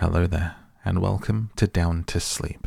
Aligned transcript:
Hello 0.00 0.26
there, 0.26 0.56
and 0.84 1.00
welcome 1.00 1.50
to 1.54 1.68
Down 1.68 2.02
to 2.08 2.18
Sleep. 2.18 2.66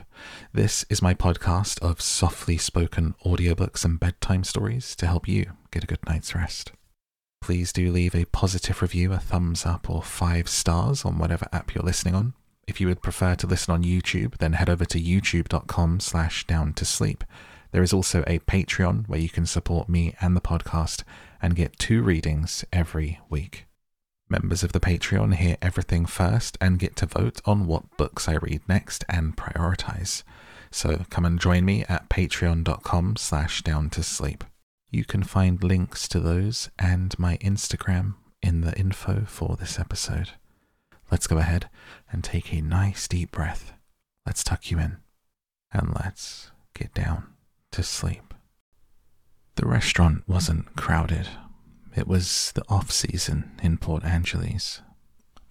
This 0.54 0.86
is 0.90 1.02
my 1.02 1.14
podcast 1.14 1.78
of 1.82 2.00
softly 2.00 2.56
spoken 2.58 3.16
audiobooks 3.26 3.84
and 3.84 4.00
bedtime 4.00 4.46
stories 4.46 4.96
to 4.96 5.08
help 5.08 5.28
you 5.28 5.52
get 5.70 5.84
a 5.84 5.88
good 5.88 6.00
night's 6.08 6.34
rest. 6.34 6.72
Please 7.42 7.74
do 7.74 7.92
leave 7.92 8.16
a 8.16 8.24
positive 8.26 8.82
review, 8.82 9.12
a 9.12 9.18
thumbs 9.18 9.66
up, 9.66 9.90
or 9.90 10.02
five 10.02 10.48
stars 10.48 11.04
on 11.04 11.18
whatever 11.18 11.48
app 11.52 11.76
you're 11.76 11.84
listening 11.84 12.16
on. 12.16 12.34
If 12.66 12.80
you 12.80 12.88
would 12.88 13.04
prefer 13.04 13.36
to 13.36 13.48
listen 13.48 13.74
on 13.74 13.84
YouTube, 13.84 14.38
then 14.38 14.54
head 14.54 14.70
over 14.70 14.86
to 14.86 15.00
youtube.com 15.00 16.00
slash 16.00 16.48
down 16.48 16.74
to 16.76 16.86
sleep. 16.86 17.26
There 17.72 17.84
is 17.84 17.92
also 17.92 18.24
a 18.26 18.40
Patreon 18.40 19.10
where 19.10 19.20
you 19.20 19.30
can 19.30 19.46
support 19.46 19.90
me 19.90 20.16
and 20.22 20.34
the 20.36 20.42
podcast 20.42 21.04
and 21.42 21.58
get 21.58 21.78
two 21.78 22.02
readings 22.02 22.64
every 22.72 23.20
week. 23.30 23.67
Members 24.30 24.62
of 24.62 24.74
the 24.74 24.80
Patreon 24.82 25.36
hear 25.36 25.56
everything 25.62 26.06
first 26.06 26.58
and 26.60 26.80
get 26.80 26.98
to 26.98 27.06
vote 27.06 27.40
on 27.46 27.66
what 27.66 27.96
books 27.96 28.28
I 28.28 28.36
read 28.36 28.62
next 28.68 29.06
and 29.08 29.38
prioritize. 29.38 30.24
So 30.70 31.06
come 31.10 31.26
and 31.26 31.40
join 31.40 31.64
me 31.64 31.86
at 31.88 32.10
patreon.com 32.10 33.16
slash 33.16 33.62
down 33.62 33.90
to 33.92 34.04
sleep. 34.04 34.44
You 34.92 35.06
can 35.06 35.24
find 35.24 35.64
links 35.64 36.10
to 36.10 36.20
those 36.20 36.70
and 36.78 37.18
my 37.18 37.38
Instagram 37.38 38.16
in 38.42 38.62
the 38.62 38.78
info 38.78 39.24
for 39.26 39.56
this 39.56 39.80
episode. 39.80 40.32
Let's 41.10 41.28
go 41.28 41.38
ahead 41.38 41.70
and 42.12 42.22
take 42.22 42.52
a 42.52 42.62
nice 42.62 43.08
deep 43.08 43.32
breath. 43.32 43.72
Let's 44.26 44.44
tuck 44.44 44.70
you 44.70 44.78
in 44.78 44.98
and 45.72 45.96
let's 45.96 46.52
get 46.74 46.94
down 46.94 47.28
to 47.72 47.82
sleep. 47.82 48.34
The 49.56 49.66
restaurant 49.66 50.24
wasn't 50.28 50.76
crowded 50.76 51.30
it 51.98 52.08
was 52.08 52.52
the 52.54 52.64
off 52.70 52.92
season 52.92 53.60
in 53.64 53.78
Port 53.78 54.04
Angeles. 54.04 54.82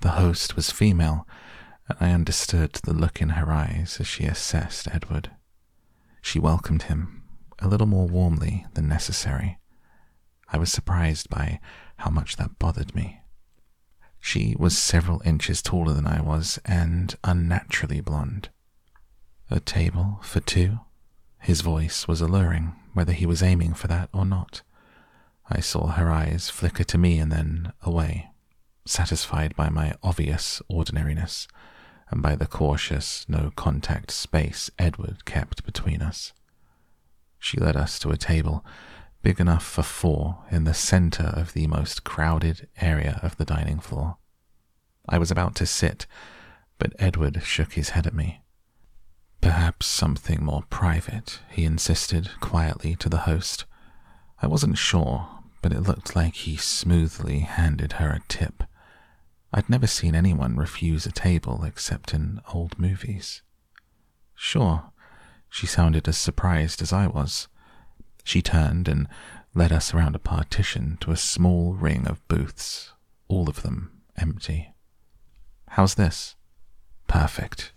The 0.01 0.11
host 0.11 0.55
was 0.55 0.71
female, 0.71 1.27
and 1.89 1.99
I 2.01 2.13
understood 2.13 2.75
the 2.85 2.93
look 2.93 3.21
in 3.21 3.31
her 3.31 3.51
eyes 3.51 3.97
as 4.01 4.07
she 4.07 4.25
assessed 4.25 4.89
Edward. 4.93 5.31
She 6.23 6.39
welcomed 6.39 6.85
him 6.85 7.23
a 7.59 7.69
little 7.69 7.87
more 7.87 8.07
warmly 8.07 8.67
than 8.75 8.89
necessary. 8.89 9.59
I 10.53 10.59
was 10.59 10.71
surprised 10.71 11.29
by 11.29 11.61
how 11.99 12.11
much 12.11 12.37
that 12.37 12.59
bothered 12.59 12.95
me. 12.95 13.21
She 14.21 14.55
was 14.59 14.77
several 14.77 15.23
inches 15.25 15.63
taller 15.63 15.93
than 15.93 16.07
I 16.07 16.21
was 16.21 16.59
and 16.65 17.15
unnaturally 17.25 18.01
blonde. 18.01 18.51
A 19.51 19.61
table 19.61 20.19
for 20.23 20.41
two? 20.41 20.81
His 21.41 21.61
voice 21.61 22.09
was 22.09 22.21
alluring, 22.21 22.75
whether 22.93 23.13
he 23.13 23.27
was 23.27 23.43
aiming 23.43 23.75
for 23.75 23.87
that 23.89 24.09
or 24.13 24.25
not. 24.25 24.63
I 25.49 25.61
saw 25.61 25.89
her 25.89 26.11
eyes 26.11 26.51
flicker 26.51 26.85
to 26.85 26.99
me 26.99 27.19
and 27.19 27.31
then 27.31 27.73
away, 27.83 28.31
satisfied 28.85 29.55
by 29.55 29.69
my 29.69 29.95
obvious 30.03 30.61
ordinariness 30.69 31.47
and 32.11 32.23
by 32.23 32.37
the 32.37 32.47
cautious, 32.47 33.25
no 33.29 33.53
contact 33.57 34.11
space 34.11 34.71
Edward 34.79 35.25
kept 35.25 35.65
between 35.65 36.03
us. 36.03 36.33
She 37.39 37.59
led 37.59 37.77
us 37.77 37.99
to 38.01 38.11
a 38.11 38.17
table 38.17 38.65
big 39.23 39.41
enough 39.41 39.65
for 39.65 39.83
four 39.83 40.39
in 40.51 40.65
the 40.65 40.75
center 40.75 41.25
of 41.25 41.53
the 41.53 41.67
most 41.67 42.05
crowded 42.05 42.69
area 42.81 43.19
of 43.23 43.37
the 43.37 43.45
dining 43.45 43.81
floor. 43.81 44.19
I 45.09 45.19
was 45.19 45.31
about 45.31 45.57
to 45.57 45.67
sit, 45.67 46.07
but 46.79 46.93
Edward 46.99 47.43
shook 47.43 47.73
his 47.73 47.91
head 47.91 48.07
at 48.07 48.15
me. 48.15 48.43
Perhaps 49.41 49.87
something 49.87 50.45
more 50.45 50.63
private, 50.71 51.41
he 51.51 51.65
insisted 51.65 52.31
quietly 52.41 52.95
to 52.97 53.09
the 53.09 53.19
host. 53.19 53.65
I 54.41 54.47
wasn't 54.47 54.79
sure, 54.79 55.29
but 55.67 55.77
it 55.77 55.81
looked 55.81 56.15
like 56.15 56.37
he 56.37 56.57
smoothly 56.57 57.41
handed 57.41 57.95
her 57.95 58.11
a 58.11 58.23
tip. 58.29 58.63
I'd 59.53 59.69
never 59.69 59.89
seen 59.89 60.15
anyone 60.15 60.55
refuse 60.55 61.07
a 61.07 61.11
table 61.11 61.65
except 61.65 62.15
in 62.15 62.41
old 62.55 62.79
movies. 62.79 63.43
Sure, 64.37 64.93
she 65.51 65.67
sounded 65.67 66.07
as 66.07 66.17
surprised 66.17 66.83
as 66.83 66.93
I 66.93 67.09
was. 67.09 67.49
She 68.23 68.43
turned 68.43 68.87
and 68.87 69.09
led 69.57 69.73
us 69.73 69.93
around 69.93 70.15
a 70.15 70.21
partition 70.21 70.99
to 71.01 71.11
a 71.11 71.17
small 71.17 71.75
ring 71.75 72.07
of 72.07 72.25
booths, 72.29 72.93
all 73.27 73.49
of 73.49 73.63
them 73.63 73.91
empty. 74.17 74.73
How's 75.71 75.97
this? 75.97 76.37
Perfect. 77.09 77.73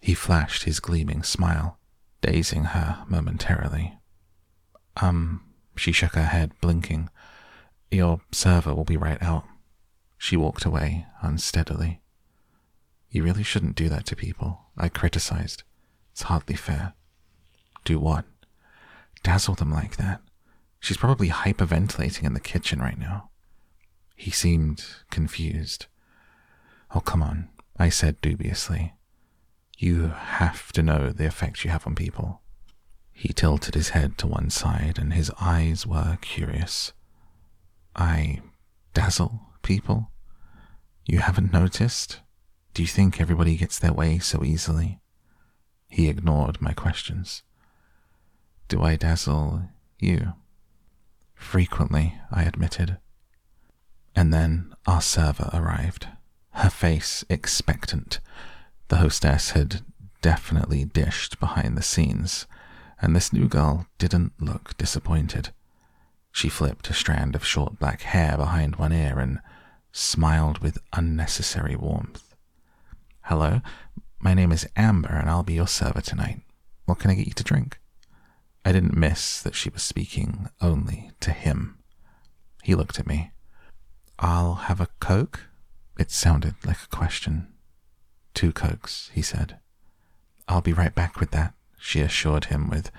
He 0.00 0.14
flashed 0.14 0.62
his 0.62 0.78
gleaming 0.78 1.24
smile, 1.24 1.80
dazing 2.20 2.66
her 2.66 3.04
momentarily. 3.08 3.98
Um, 4.98 5.40
she 5.76 5.90
shook 5.90 6.14
her 6.14 6.26
head, 6.26 6.52
blinking. 6.60 7.10
Your 7.94 8.20
server 8.32 8.74
will 8.74 8.84
be 8.84 8.96
right 8.96 9.22
out. 9.22 9.44
She 10.18 10.36
walked 10.36 10.64
away 10.64 11.06
unsteadily. 11.22 12.00
You 13.08 13.22
really 13.22 13.44
shouldn't 13.44 13.76
do 13.76 13.88
that 13.88 14.04
to 14.06 14.16
people, 14.16 14.62
I 14.76 14.88
criticized. 14.88 15.62
It's 16.10 16.22
hardly 16.22 16.56
fair. 16.56 16.94
Do 17.84 18.00
what? 18.00 18.24
Dazzle 19.22 19.54
them 19.54 19.70
like 19.70 19.96
that. 19.96 20.20
She's 20.80 20.96
probably 20.96 21.28
hyperventilating 21.28 22.24
in 22.24 22.34
the 22.34 22.40
kitchen 22.40 22.80
right 22.80 22.98
now. 22.98 23.30
He 24.16 24.32
seemed 24.32 24.84
confused. 25.10 25.86
Oh, 26.92 27.00
come 27.00 27.22
on, 27.22 27.48
I 27.78 27.90
said 27.90 28.20
dubiously. 28.20 28.94
You 29.78 30.08
have 30.08 30.72
to 30.72 30.82
know 30.82 31.10
the 31.10 31.26
effect 31.26 31.64
you 31.64 31.70
have 31.70 31.86
on 31.86 31.94
people. 31.94 32.42
He 33.12 33.32
tilted 33.32 33.74
his 33.74 33.90
head 33.90 34.18
to 34.18 34.26
one 34.26 34.50
side, 34.50 34.98
and 34.98 35.12
his 35.12 35.30
eyes 35.40 35.86
were 35.86 36.18
curious. 36.20 36.92
I 37.96 38.40
dazzle 38.92 39.40
people? 39.62 40.10
You 41.06 41.18
haven't 41.18 41.52
noticed? 41.52 42.20
Do 42.72 42.82
you 42.82 42.88
think 42.88 43.20
everybody 43.20 43.56
gets 43.56 43.78
their 43.78 43.92
way 43.92 44.18
so 44.18 44.42
easily? 44.42 45.00
He 45.88 46.08
ignored 46.08 46.60
my 46.60 46.72
questions. 46.72 47.42
Do 48.68 48.82
I 48.82 48.96
dazzle 48.96 49.68
you? 49.98 50.32
Frequently, 51.34 52.18
I 52.32 52.44
admitted. 52.44 52.98
And 54.16 54.32
then 54.32 54.74
our 54.86 55.02
server 55.02 55.50
arrived, 55.52 56.08
her 56.52 56.70
face 56.70 57.24
expectant. 57.28 58.20
The 58.88 58.96
hostess 58.96 59.50
had 59.50 59.82
definitely 60.22 60.84
dished 60.84 61.38
behind 61.38 61.76
the 61.76 61.82
scenes, 61.82 62.46
and 63.00 63.14
this 63.14 63.32
new 63.32 63.48
girl 63.48 63.86
didn't 63.98 64.32
look 64.40 64.76
disappointed. 64.78 65.50
She 66.34 66.48
flipped 66.48 66.90
a 66.90 66.94
strand 66.94 67.36
of 67.36 67.44
short 67.44 67.78
black 67.78 68.02
hair 68.02 68.36
behind 68.36 68.74
one 68.74 68.92
ear 68.92 69.20
and 69.20 69.38
smiled 69.92 70.58
with 70.58 70.82
unnecessary 70.92 71.76
warmth. 71.76 72.34
Hello, 73.22 73.60
my 74.18 74.34
name 74.34 74.50
is 74.50 74.66
Amber 74.74 75.10
and 75.10 75.30
I'll 75.30 75.44
be 75.44 75.54
your 75.54 75.68
server 75.68 76.00
tonight. 76.00 76.40
What 76.86 76.98
can 76.98 77.12
I 77.12 77.14
get 77.14 77.28
you 77.28 77.34
to 77.34 77.44
drink? 77.44 77.78
I 78.64 78.72
didn't 78.72 78.96
miss 78.96 79.40
that 79.42 79.54
she 79.54 79.70
was 79.70 79.84
speaking 79.84 80.48
only 80.60 81.12
to 81.20 81.30
him. 81.30 81.78
He 82.64 82.74
looked 82.74 82.98
at 82.98 83.06
me. 83.06 83.30
I'll 84.18 84.56
have 84.56 84.80
a 84.80 84.88
Coke? 84.98 85.42
It 86.00 86.10
sounded 86.10 86.56
like 86.66 86.82
a 86.82 86.96
question. 86.96 87.46
Two 88.34 88.52
Cokes, 88.52 89.08
he 89.14 89.22
said. 89.22 89.60
I'll 90.48 90.62
be 90.62 90.72
right 90.72 90.96
back 90.96 91.20
with 91.20 91.30
that, 91.30 91.54
she 91.78 92.00
assured 92.00 92.46
him 92.46 92.68
with 92.68 92.90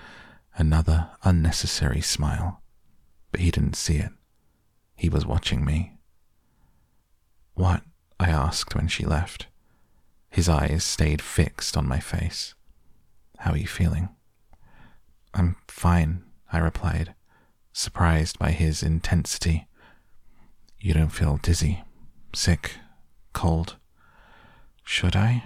another 0.56 1.10
unnecessary 1.22 2.00
smile 2.00 2.62
but 3.30 3.40
he 3.40 3.50
didn't 3.50 3.76
see 3.76 3.96
it. 3.96 4.12
He 4.96 5.08
was 5.08 5.26
watching 5.26 5.64
me. 5.64 5.98
What? 7.54 7.82
I 8.18 8.30
asked 8.30 8.74
when 8.74 8.88
she 8.88 9.04
left. 9.04 9.46
His 10.30 10.48
eyes 10.48 10.84
stayed 10.84 11.20
fixed 11.20 11.76
on 11.76 11.86
my 11.86 12.00
face. 12.00 12.54
How 13.38 13.52
are 13.52 13.58
you 13.58 13.66
feeling? 13.66 14.08
I'm 15.34 15.56
fine, 15.68 16.24
I 16.50 16.58
replied, 16.58 17.14
surprised 17.72 18.38
by 18.38 18.52
his 18.52 18.82
intensity. 18.82 19.66
You 20.80 20.94
don't 20.94 21.10
feel 21.10 21.38
dizzy, 21.38 21.84
sick, 22.34 22.72
cold. 23.32 23.76
Should 24.82 25.16
I? 25.16 25.44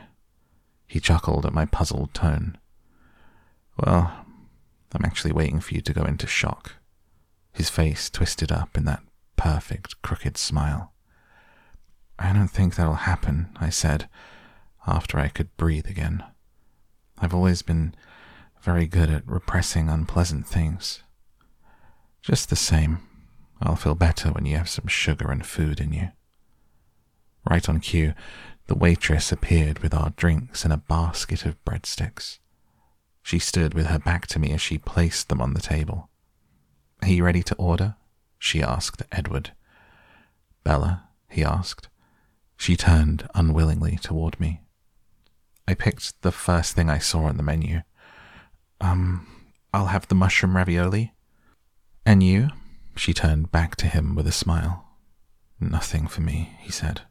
He 0.86 1.00
chuckled 1.00 1.46
at 1.46 1.52
my 1.52 1.66
puzzled 1.66 2.14
tone. 2.14 2.58
Well, 3.76 4.26
I'm 4.92 5.04
actually 5.04 5.32
waiting 5.32 5.60
for 5.60 5.74
you 5.74 5.80
to 5.80 5.92
go 5.92 6.04
into 6.04 6.26
shock 6.26 6.74
his 7.52 7.70
face 7.70 8.10
twisted 8.10 8.52
up 8.52 8.76
in 8.76 8.84
that 8.84 9.02
perfect 9.36 10.00
crooked 10.02 10.36
smile. 10.36 10.92
I 12.18 12.32
don't 12.32 12.48
think 12.48 12.74
that'll 12.74 12.94
happen, 12.94 13.48
I 13.58 13.70
said, 13.70 14.08
after 14.86 15.18
I 15.18 15.28
could 15.28 15.56
breathe 15.56 15.86
again. 15.86 16.22
I've 17.18 17.34
always 17.34 17.62
been 17.62 17.94
very 18.60 18.86
good 18.86 19.08
at 19.08 19.26
repressing 19.26 19.88
unpleasant 19.88 20.46
things. 20.46 21.02
Just 22.20 22.50
the 22.50 22.56
same, 22.56 22.98
I'll 23.62 23.76
feel 23.76 23.94
better 23.94 24.30
when 24.30 24.44
you 24.44 24.56
have 24.56 24.68
some 24.68 24.86
sugar 24.86 25.30
and 25.30 25.44
food 25.44 25.80
in 25.80 25.92
you. 25.92 26.10
Right 27.48 27.66
on 27.68 27.80
cue, 27.80 28.12
the 28.66 28.74
waitress 28.74 29.32
appeared 29.32 29.78
with 29.78 29.94
our 29.94 30.10
drinks 30.10 30.64
and 30.64 30.72
a 30.72 30.76
basket 30.76 31.46
of 31.46 31.62
breadsticks. 31.64 32.38
She 33.22 33.38
stood 33.38 33.72
with 33.72 33.86
her 33.86 33.98
back 33.98 34.26
to 34.28 34.38
me 34.38 34.52
as 34.52 34.60
she 34.60 34.76
placed 34.76 35.28
them 35.30 35.40
on 35.40 35.54
the 35.54 35.60
table. 35.60 36.09
Are 37.02 37.08
you 37.08 37.24
ready 37.24 37.42
to 37.42 37.54
order? 37.56 37.96
she 38.38 38.62
asked 38.62 39.02
Edward. 39.12 39.52
Bella, 40.64 41.04
he 41.28 41.44
asked. 41.44 41.88
She 42.56 42.76
turned 42.76 43.28
unwillingly 43.34 43.96
toward 43.96 44.38
me. 44.38 44.60
I 45.66 45.74
picked 45.74 46.20
the 46.22 46.32
first 46.32 46.74
thing 46.74 46.90
I 46.90 46.98
saw 46.98 47.24
on 47.24 47.36
the 47.36 47.42
menu. 47.42 47.82
Um, 48.80 49.26
I'll 49.72 49.86
have 49.86 50.08
the 50.08 50.14
mushroom 50.14 50.56
ravioli. 50.56 51.12
And 52.04 52.22
you? 52.22 52.48
She 52.96 53.14
turned 53.14 53.50
back 53.50 53.76
to 53.76 53.86
him 53.86 54.14
with 54.14 54.26
a 54.26 54.32
smile. 54.32 54.84
Nothing 55.58 56.06
for 56.06 56.22
me, 56.22 56.56
he 56.60 56.72
said. 56.72 57.02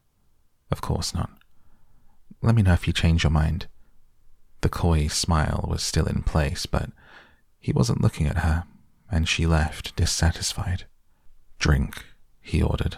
Of 0.71 0.81
course 0.81 1.13
not. 1.13 1.29
Let 2.41 2.55
me 2.55 2.61
know 2.61 2.73
if 2.73 2.87
you 2.87 2.93
change 2.93 3.23
your 3.23 3.31
mind. 3.31 3.67
The 4.61 4.69
coy 4.69 5.07
smile 5.07 5.65
was 5.67 5.81
still 5.81 6.05
in 6.05 6.23
place, 6.23 6.65
but 6.65 6.89
he 7.59 7.71
wasn't 7.71 8.01
looking 8.01 8.27
at 8.27 8.39
her, 8.39 8.65
and 9.11 9.27
she 9.27 9.45
left 9.45 9.95
dissatisfied. 9.95 10.85
Drink, 11.59 12.05
he 12.41 12.61
ordered. 12.61 12.97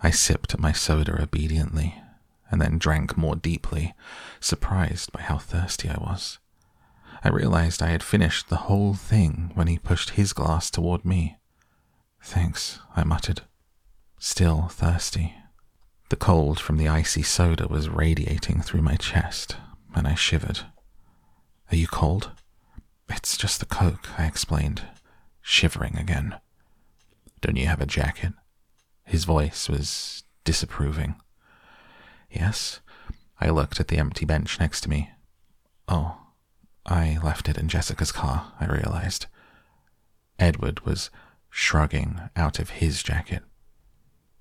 I 0.00 0.10
sipped 0.10 0.52
at 0.52 0.60
my 0.60 0.72
soda 0.72 1.20
obediently, 1.22 1.94
and 2.50 2.60
then 2.60 2.78
drank 2.78 3.16
more 3.16 3.36
deeply, 3.36 3.94
surprised 4.40 5.12
by 5.12 5.22
how 5.22 5.38
thirsty 5.38 5.88
I 5.88 5.98
was. 5.98 6.38
I 7.24 7.28
realized 7.28 7.82
I 7.82 7.90
had 7.90 8.02
finished 8.02 8.48
the 8.48 8.66
whole 8.66 8.94
thing 8.94 9.52
when 9.54 9.68
he 9.68 9.78
pushed 9.78 10.10
his 10.10 10.32
glass 10.32 10.70
toward 10.70 11.04
me. 11.04 11.38
Thanks, 12.20 12.80
I 12.96 13.04
muttered, 13.04 13.42
still 14.18 14.68
thirsty. 14.68 15.34
The 16.08 16.16
cold 16.16 16.60
from 16.60 16.76
the 16.76 16.88
icy 16.88 17.22
soda 17.22 17.68
was 17.68 17.88
radiating 17.88 18.60
through 18.60 18.82
my 18.82 18.96
chest, 18.96 19.56
and 19.94 20.06
I 20.06 20.14
shivered. 20.14 20.60
Are 21.70 21.76
you 21.76 21.86
cold? 21.86 22.32
It's 23.08 23.36
just 23.36 23.60
the 23.60 23.66
coke, 23.66 24.08
I 24.18 24.26
explained, 24.26 24.82
shivering 25.42 25.96
again. 25.96 26.36
Don't 27.40 27.56
you 27.56 27.66
have 27.66 27.80
a 27.80 27.86
jacket? 27.86 28.32
His 29.04 29.24
voice 29.24 29.68
was 29.68 30.22
disapproving. 30.44 31.16
Yes. 32.30 32.80
I 33.40 33.50
looked 33.50 33.80
at 33.80 33.88
the 33.88 33.98
empty 33.98 34.24
bench 34.24 34.60
next 34.60 34.82
to 34.82 34.90
me. 34.90 35.10
Oh, 35.88 36.16
I 36.86 37.18
left 37.22 37.48
it 37.48 37.58
in 37.58 37.68
Jessica's 37.68 38.12
car, 38.12 38.52
I 38.60 38.66
realized. 38.66 39.26
Edward 40.38 40.86
was 40.86 41.10
shrugging 41.50 42.20
out 42.36 42.58
of 42.58 42.70
his 42.70 43.02
jacket. 43.02 43.42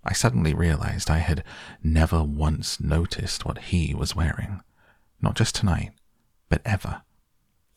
I 0.04 0.14
suddenly 0.14 0.54
realized 0.54 1.10
I 1.10 1.20
had 1.20 1.44
never 1.84 2.24
once 2.24 2.80
noticed 2.80 3.46
what 3.46 3.58
he 3.60 3.94
was 3.94 4.16
wearing. 4.16 4.62
Not 5.22 5.36
just 5.36 5.56
tonight, 5.56 5.92
but 6.50 6.62
ever. 6.66 7.04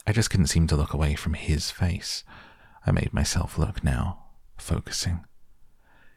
I 0.06 0.12
just 0.12 0.30
couldn't 0.30 0.46
seem 0.46 0.66
to 0.68 0.76
look 0.76 0.92
away 0.92 1.14
from 1.14 1.34
his 1.34 1.70
face. 1.70 2.24
I 2.86 2.90
made 2.90 3.12
myself 3.12 3.58
look 3.58 3.82
now, 3.82 4.24
focusing. 4.56 5.24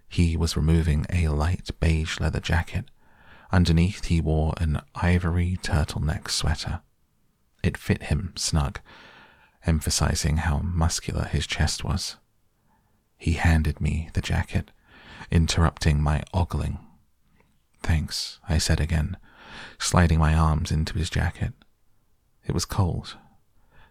He 0.09 0.37
was 0.37 0.57
removing 0.57 1.05
a 1.11 1.27
light 1.29 1.69
beige 1.79 2.19
leather 2.19 2.39
jacket. 2.39 2.85
Underneath, 3.51 4.05
he 4.05 4.21
wore 4.21 4.53
an 4.57 4.81
ivory 4.95 5.57
turtleneck 5.61 6.29
sweater. 6.29 6.81
It 7.63 7.77
fit 7.77 8.03
him 8.03 8.33
snug, 8.35 8.79
emphasizing 9.65 10.37
how 10.37 10.59
muscular 10.59 11.25
his 11.25 11.47
chest 11.47 11.83
was. 11.83 12.17
He 13.17 13.33
handed 13.33 13.81
me 13.81 14.09
the 14.13 14.21
jacket, 14.21 14.71
interrupting 15.31 16.01
my 16.01 16.23
ogling. 16.33 16.79
Thanks, 17.81 18.39
I 18.47 18.57
said 18.57 18.79
again, 18.79 19.17
sliding 19.79 20.19
my 20.19 20.33
arms 20.33 20.71
into 20.71 20.97
his 20.97 21.09
jacket. 21.09 21.53
It 22.45 22.53
was 22.53 22.65
cold, 22.65 23.17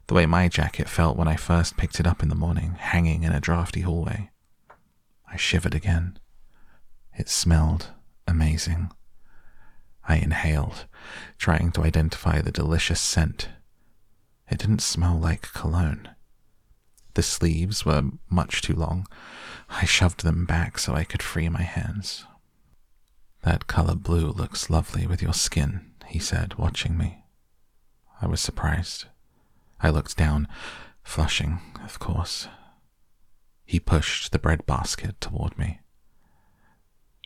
the 0.06 0.14
way 0.14 0.26
my 0.26 0.48
jacket 0.48 0.88
felt 0.88 1.16
when 1.16 1.28
I 1.28 1.36
first 1.36 1.76
picked 1.76 1.98
it 1.98 2.06
up 2.06 2.22
in 2.22 2.28
the 2.28 2.34
morning, 2.34 2.76
hanging 2.78 3.24
in 3.24 3.32
a 3.32 3.40
drafty 3.40 3.80
hallway. 3.80 4.30
I 5.28 5.36
shivered 5.36 5.74
again. 5.74 6.18
It 7.18 7.28
smelled 7.28 7.88
amazing. 8.28 8.90
I 10.08 10.16
inhaled, 10.16 10.86
trying 11.38 11.72
to 11.72 11.82
identify 11.82 12.40
the 12.40 12.52
delicious 12.52 13.00
scent. 13.00 13.48
It 14.48 14.58
didn't 14.58 14.80
smell 14.80 15.18
like 15.18 15.52
cologne. 15.52 16.08
The 17.14 17.22
sleeves 17.22 17.84
were 17.84 18.10
much 18.30 18.62
too 18.62 18.74
long. 18.74 19.06
I 19.68 19.84
shoved 19.84 20.22
them 20.22 20.44
back 20.44 20.78
so 20.78 20.94
I 20.94 21.02
could 21.04 21.22
free 21.22 21.48
my 21.48 21.62
hands. 21.62 22.24
That 23.42 23.66
color 23.66 23.94
blue 23.94 24.30
looks 24.30 24.70
lovely 24.70 25.06
with 25.06 25.22
your 25.22 25.34
skin, 25.34 25.92
he 26.06 26.18
said, 26.18 26.54
watching 26.54 26.96
me. 26.96 27.24
I 28.20 28.26
was 28.26 28.40
surprised. 28.40 29.06
I 29.80 29.90
looked 29.90 30.16
down, 30.16 30.48
flushing, 31.02 31.60
of 31.84 31.98
course. 31.98 32.48
He 33.64 33.80
pushed 33.80 34.32
the 34.32 34.38
bread 34.38 34.64
basket 34.66 35.20
toward 35.20 35.58
me. 35.58 35.80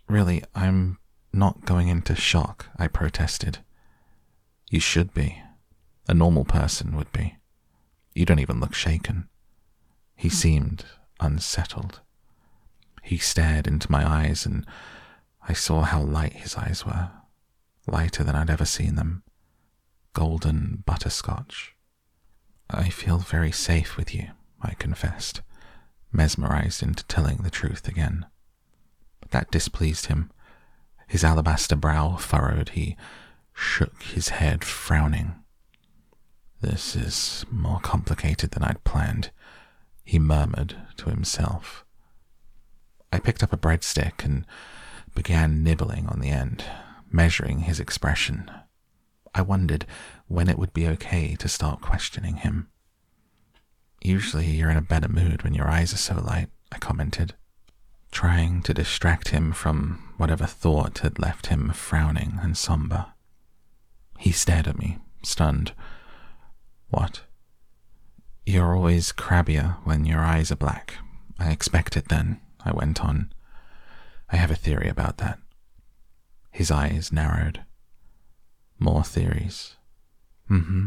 Really, 0.08 0.42
I'm 0.54 0.98
not 1.32 1.64
going 1.64 1.88
into 1.88 2.14
shock, 2.14 2.66
I 2.76 2.88
protested. 2.88 3.58
You 4.70 4.80
should 4.80 5.14
be. 5.14 5.42
A 6.08 6.14
normal 6.14 6.44
person 6.44 6.96
would 6.96 7.12
be. 7.12 7.36
You 8.14 8.24
don't 8.24 8.40
even 8.40 8.58
look 8.58 8.74
shaken. 8.74 9.28
He 10.16 10.28
hmm. 10.28 10.34
seemed 10.34 10.84
unsettled. 11.20 12.00
He 13.02 13.18
stared 13.18 13.66
into 13.66 13.90
my 13.90 14.06
eyes, 14.06 14.44
and 14.44 14.66
I 15.46 15.52
saw 15.52 15.82
how 15.82 16.02
light 16.02 16.34
his 16.34 16.56
eyes 16.56 16.84
were, 16.84 17.10
lighter 17.86 18.24
than 18.24 18.34
I'd 18.34 18.50
ever 18.50 18.64
seen 18.64 18.96
them, 18.96 19.22
golden 20.12 20.82
butterscotch. 20.84 21.74
I 22.72 22.88
feel 22.88 23.18
very 23.18 23.52
safe 23.52 23.96
with 23.96 24.14
you, 24.14 24.28
I 24.62 24.74
confessed, 24.74 25.42
mesmerized 26.12 26.82
into 26.82 27.04
telling 27.06 27.38
the 27.38 27.50
truth 27.50 27.88
again. 27.88 28.26
But 29.20 29.30
that 29.32 29.50
displeased 29.50 30.06
him. 30.06 30.30
His 31.08 31.24
alabaster 31.24 31.76
brow 31.76 32.16
furrowed, 32.16 32.70
he 32.70 32.96
shook 33.52 34.02
his 34.02 34.28
head, 34.30 34.64
frowning. 34.64 35.34
This 36.60 36.94
is 36.94 37.44
more 37.50 37.80
complicated 37.80 38.52
than 38.52 38.62
I'd 38.62 38.84
planned, 38.84 39.30
he 40.04 40.18
murmured 40.18 40.76
to 40.98 41.10
himself. 41.10 41.84
I 43.12 43.18
picked 43.18 43.42
up 43.42 43.52
a 43.52 43.56
breadstick 43.56 44.24
and 44.24 44.46
began 45.14 45.64
nibbling 45.64 46.06
on 46.06 46.20
the 46.20 46.30
end, 46.30 46.64
measuring 47.10 47.60
his 47.60 47.80
expression. 47.80 48.50
I 49.34 49.42
wondered 49.42 49.86
when 50.30 50.48
it 50.48 50.56
would 50.56 50.72
be 50.72 50.86
okay 50.86 51.34
to 51.34 51.48
start 51.48 51.80
questioning 51.80 52.36
him. 52.36 52.68
Usually 54.00 54.46
you're 54.46 54.70
in 54.70 54.76
a 54.76 54.80
better 54.80 55.08
mood 55.08 55.42
when 55.42 55.54
your 55.54 55.68
eyes 55.68 55.92
are 55.92 55.96
so 55.98 56.14
light, 56.20 56.48
I 56.70 56.78
commented, 56.78 57.34
trying 58.12 58.62
to 58.62 58.72
distract 58.72 59.30
him 59.30 59.52
from 59.52 60.14
whatever 60.18 60.46
thought 60.46 60.98
had 60.98 61.18
left 61.18 61.46
him 61.46 61.72
frowning 61.72 62.38
and 62.40 62.56
somber. 62.56 63.06
He 64.18 64.30
stared 64.30 64.68
at 64.68 64.78
me, 64.78 64.98
stunned. 65.24 65.72
What? 66.90 67.22
You're 68.46 68.76
always 68.76 69.10
crabbier 69.10 69.78
when 69.82 70.04
your 70.04 70.20
eyes 70.20 70.52
are 70.52 70.56
black. 70.56 70.94
I 71.40 71.50
expect 71.50 71.96
it 71.96 72.08
then, 72.08 72.40
I 72.64 72.72
went 72.72 73.04
on. 73.04 73.32
I 74.28 74.36
have 74.36 74.52
a 74.52 74.56
theory 74.56 74.88
about 74.88 75.18
that. 75.18 75.40
His 76.52 76.70
eyes 76.70 77.10
narrowed. 77.10 77.64
More 78.78 79.02
theories. 79.02 79.74
Mm 80.50 80.64
hmm. 80.66 80.86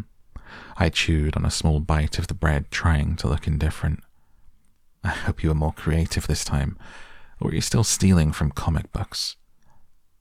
I 0.77 0.89
chewed 0.89 1.35
on 1.37 1.45
a 1.45 1.51
small 1.51 1.79
bite 1.79 2.19
of 2.19 2.27
the 2.27 2.33
bread, 2.33 2.69
trying 2.69 3.15
to 3.17 3.27
look 3.27 3.47
indifferent. 3.47 4.03
I 5.03 5.09
hope 5.09 5.41
you 5.41 5.49
were 5.49 5.55
more 5.55 5.73
creative 5.73 6.27
this 6.27 6.43
time, 6.43 6.77
or 7.39 7.49
are 7.49 7.53
you 7.55 7.61
still 7.61 7.83
stealing 7.83 8.31
from 8.31 8.51
comic 8.51 8.91
books? 8.91 9.37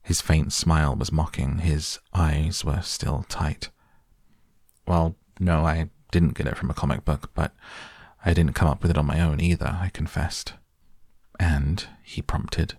His 0.02 0.20
faint 0.20 0.52
smile 0.52 0.94
was 0.96 1.12
mocking, 1.12 1.58
his 1.58 1.98
eyes 2.12 2.64
were 2.64 2.82
still 2.82 3.24
tight. 3.28 3.70
Well, 4.86 5.16
no, 5.38 5.64
I 5.64 5.90
didn't 6.10 6.34
get 6.34 6.46
it 6.46 6.56
from 6.56 6.70
a 6.70 6.74
comic 6.74 7.04
book, 7.04 7.30
but 7.34 7.52
I 8.24 8.34
didn't 8.34 8.54
come 8.54 8.68
up 8.68 8.82
with 8.82 8.90
it 8.90 8.98
on 8.98 9.06
my 9.06 9.20
own 9.20 9.40
either, 9.40 9.78
I 9.80 9.90
confessed. 9.92 10.54
And, 11.38 11.86
he 12.02 12.22
prompted. 12.22 12.76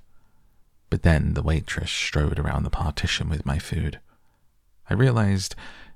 But 0.90 1.04
then 1.04 1.34
the 1.34 1.44
waitress 1.44 1.92
strode 1.92 2.40
around 2.40 2.64
the 2.64 2.70
partition 2.70 3.30
with 3.30 3.46
my 3.46 3.58
food. 3.58 4.00
I 4.90 4.94
realized 4.94 5.56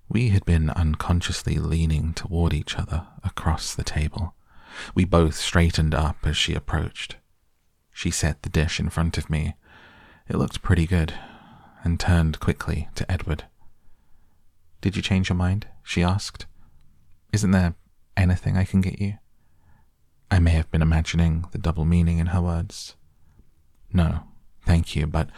we 0.10 0.30
had 0.30 0.46
been 0.46 0.70
unconsciously 0.70 1.58
leaning 1.58 2.14
toward 2.14 2.54
each 2.54 2.78
other 2.78 3.08
across 3.24 3.76
the 3.76 3.84
table. 3.84 4.36
We 4.96 5.06
both 5.06 5.36
straightened 5.36 5.94
up 5.94 6.18
as 6.24 6.38
she 6.38 6.54
approached. 6.54 7.18
She 7.92 8.12
set 8.12 8.44
the 8.44 8.50
dish 8.50 8.80
in 8.80 8.90
front 8.90 9.18
of 9.18 9.30
me. 9.30 9.56
It 10.30 10.38
looked 10.38 10.62
pretty 10.62 10.86
good, 10.86 11.14
and 11.84 12.00
turned 12.00 12.40
quickly 12.40 12.90
to 12.96 13.10
Edward. 13.12 13.46
Did 14.82 14.96
you 14.96 15.02
change 15.02 15.30
your 15.30 15.36
mind? 15.36 15.68
she 15.84 16.04
asked. 16.04 16.46
Isn't 17.34 17.52
there 17.52 17.76
anything 18.16 18.56
I 18.56 18.66
can 18.66 18.82
get 18.82 19.02
you? 19.02 19.16
I 20.30 20.40
may 20.40 20.52
have 20.52 20.70
been 20.72 20.82
imagining 20.82 21.46
the 21.52 21.58
double 21.58 21.86
meaning 21.86 22.20
in 22.20 22.28
her 22.28 22.42
words. 22.42 22.96
No, 23.92 24.24
thank 24.66 24.96
you, 24.96 25.08
but 25.08 25.30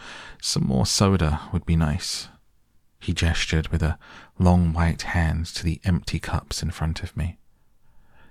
some 0.42 0.66
more 0.66 0.86
soda 0.86 1.40
would 1.52 1.64
be 1.64 1.76
nice. 1.76 2.28
He 3.00 3.14
gestured 3.14 3.68
with 3.68 3.82
a 3.82 3.98
long 4.40 4.72
white 4.72 5.02
hands 5.02 5.52
to 5.52 5.64
the 5.64 5.80
empty 5.84 6.18
cups 6.18 6.62
in 6.62 6.70
front 6.70 7.02
of 7.02 7.16
me. 7.16 7.38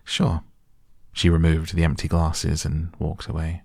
Sure. 0.03 0.43
She 1.13 1.29
removed 1.29 1.75
the 1.75 1.83
empty 1.83 2.07
glasses 2.07 2.65
and 2.65 2.93
walked 2.97 3.27
away. 3.27 3.61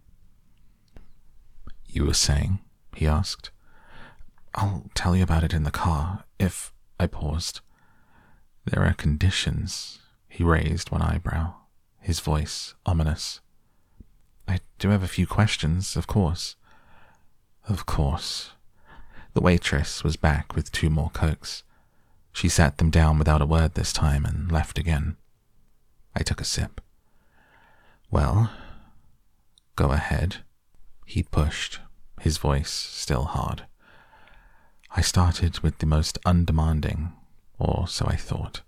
You 1.87 2.05
were 2.05 2.15
saying? 2.15 2.59
he 2.95 3.07
asked. 3.07 3.51
I'll 4.55 4.85
tell 4.95 5.17
you 5.17 5.23
about 5.23 5.43
it 5.43 5.55
in 5.55 5.65
the 5.65 5.71
car, 5.71 6.25
if 6.39 6.73
I 7.01 7.07
paused. 7.07 7.61
There 8.67 8.85
are 8.85 8.93
conditions. 8.93 10.01
He 10.29 10.45
raised 10.45 10.91
one 10.91 11.03
eyebrow, 11.03 11.55
his 12.01 12.21
voice 12.21 12.75
ominous. 12.85 13.41
I 14.47 14.61
do 14.79 14.91
have 14.91 15.03
a 15.03 15.09
few 15.09 15.27
questions, 15.27 15.97
of 15.97 16.07
course. 16.07 16.57
Of 17.69 17.87
course. 17.87 18.51
The 19.33 19.41
waitress 19.41 20.05
was 20.05 20.17
back 20.17 20.55
with 20.55 20.71
two 20.71 20.91
more 20.91 21.11
cokes. 21.11 21.65
She 22.35 22.49
sat 22.49 22.79
them 22.79 22.91
down 22.91 23.19
without 23.19 23.41
a 23.41 23.47
word 23.47 23.75
this 23.75 23.93
time 23.93 24.25
and 24.25 24.51
left 24.51 24.77
again. 24.77 25.17
I 26.17 26.25
took 26.25 26.41
a 26.41 26.45
sip. 26.45 26.81
Well, 28.11 28.51
go 29.77 29.93
ahead. 29.93 30.39
He 31.07 31.23
pushed, 31.23 31.79
his 32.21 32.39
voice 32.39 32.71
still 32.71 33.25
hard. 33.25 33.67
I 34.91 35.01
started 35.01 35.61
with 35.61 35.79
the 35.79 35.87
most 35.87 36.19
undemanding, 36.27 37.13
or 37.59 37.87
so 37.87 38.05
I 38.07 38.17
thought. 38.17 38.63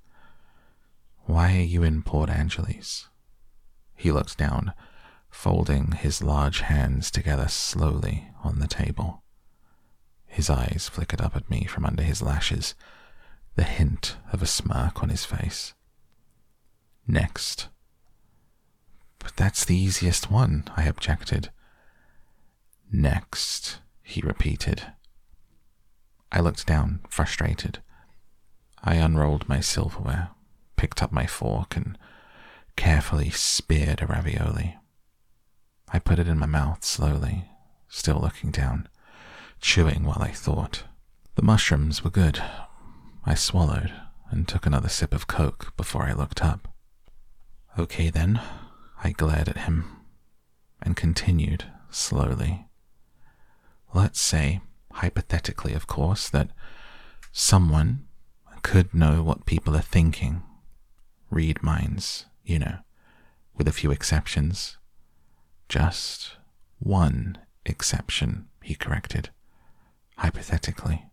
Why 1.25 1.57
are 1.57 1.61
you 1.75 1.83
in 1.83 2.03
Port 2.03 2.31
Angeles? 2.31 3.09
He 3.97 4.13
looked 4.13 4.39
down, 4.39 4.75
folding 5.29 5.93
his 5.93 6.23
large 6.23 6.61
hands 6.61 7.11
together 7.11 7.49
slowly 7.49 8.29
on 8.45 8.61
the 8.61 8.69
table. 8.69 9.25
His 10.27 10.49
eyes 10.49 10.89
flickered 10.93 11.21
up 11.21 11.35
at 11.35 11.51
me 11.51 11.65
from 11.65 11.85
under 11.85 12.05
his 12.05 12.23
lashes, 12.23 12.77
the 13.57 13.65
hint 13.65 14.17
of 14.33 14.43
a 14.43 14.47
smirk 14.47 15.03
on 15.03 15.09
his 15.09 15.25
face. 15.25 15.75
Next. 17.07 17.69
But 19.19 19.35
that's 19.37 19.65
the 19.65 19.77
easiest 19.77 20.31
one, 20.31 20.65
I 20.77 20.85
objected. 20.85 21.51
Next, 22.93 23.79
he 24.03 24.21
repeated. 24.21 24.93
I 26.31 26.41
looked 26.41 26.67
down, 26.67 27.01
frustrated. 27.09 27.81
I 28.85 28.97
unrolled 28.97 29.49
my 29.49 29.61
silverware, 29.61 30.31
picked 30.77 31.03
up 31.03 31.11
my 31.11 31.27
fork, 31.27 31.77
and 31.77 31.97
carefully 32.77 33.31
speared 33.31 34.03
a 34.03 34.07
ravioli. 34.07 34.77
I 35.89 35.99
put 35.99 36.19
it 36.19 36.29
in 36.29 36.39
my 36.39 36.47
mouth 36.47 36.85
slowly, 36.85 37.47
still 37.89 38.21
looking 38.21 38.51
down, 38.51 38.89
chewing 39.61 40.05
while 40.05 40.21
I 40.21 40.31
thought. 40.31 40.85
The 41.37 41.43
mushrooms 41.43 42.05
were 42.05 42.11
good. 42.11 42.43
I 43.29 43.35
swallowed 43.35 43.93
and 44.31 44.47
took 44.47 44.67
another 44.67 44.89
sip 44.89 45.13
of 45.13 45.27
Coke 45.27 45.77
before 45.77 46.05
I 46.05 46.13
looked 46.13 46.45
up. 46.45 46.69
Okay 47.77 48.09
then, 48.09 48.41
I 49.03 49.11
glared 49.11 49.49
at 49.49 49.59
him 49.59 49.85
and 50.81 50.97
continued 50.97 51.65
slowly. 51.91 52.67
Let's 53.93 54.21
say, 54.21 54.61
hypothetically, 54.93 55.73
of 55.75 55.89
course, 55.89 56.29
that 56.29 56.51
someone 57.33 58.07
could 58.63 58.95
know 58.95 59.25
what 59.25 59.45
people 59.45 59.77
are 59.77 59.81
thinking, 59.81 60.45
read 61.29 61.65
minds, 61.65 62.27
you 62.45 62.61
know, 62.61 62.79
with 63.57 63.67
a 63.67 63.73
few 63.73 63.91
exceptions. 63.91 64.79
Just 65.69 66.37
one 66.79 67.39
exception, 67.65 68.47
he 68.63 68.77
corrected, 68.77 69.31
hypothetically. 70.17 71.07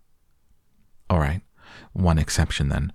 All 1.10 1.20
right, 1.20 1.42
one 1.94 2.18
exception 2.18 2.70
then. 2.70 2.92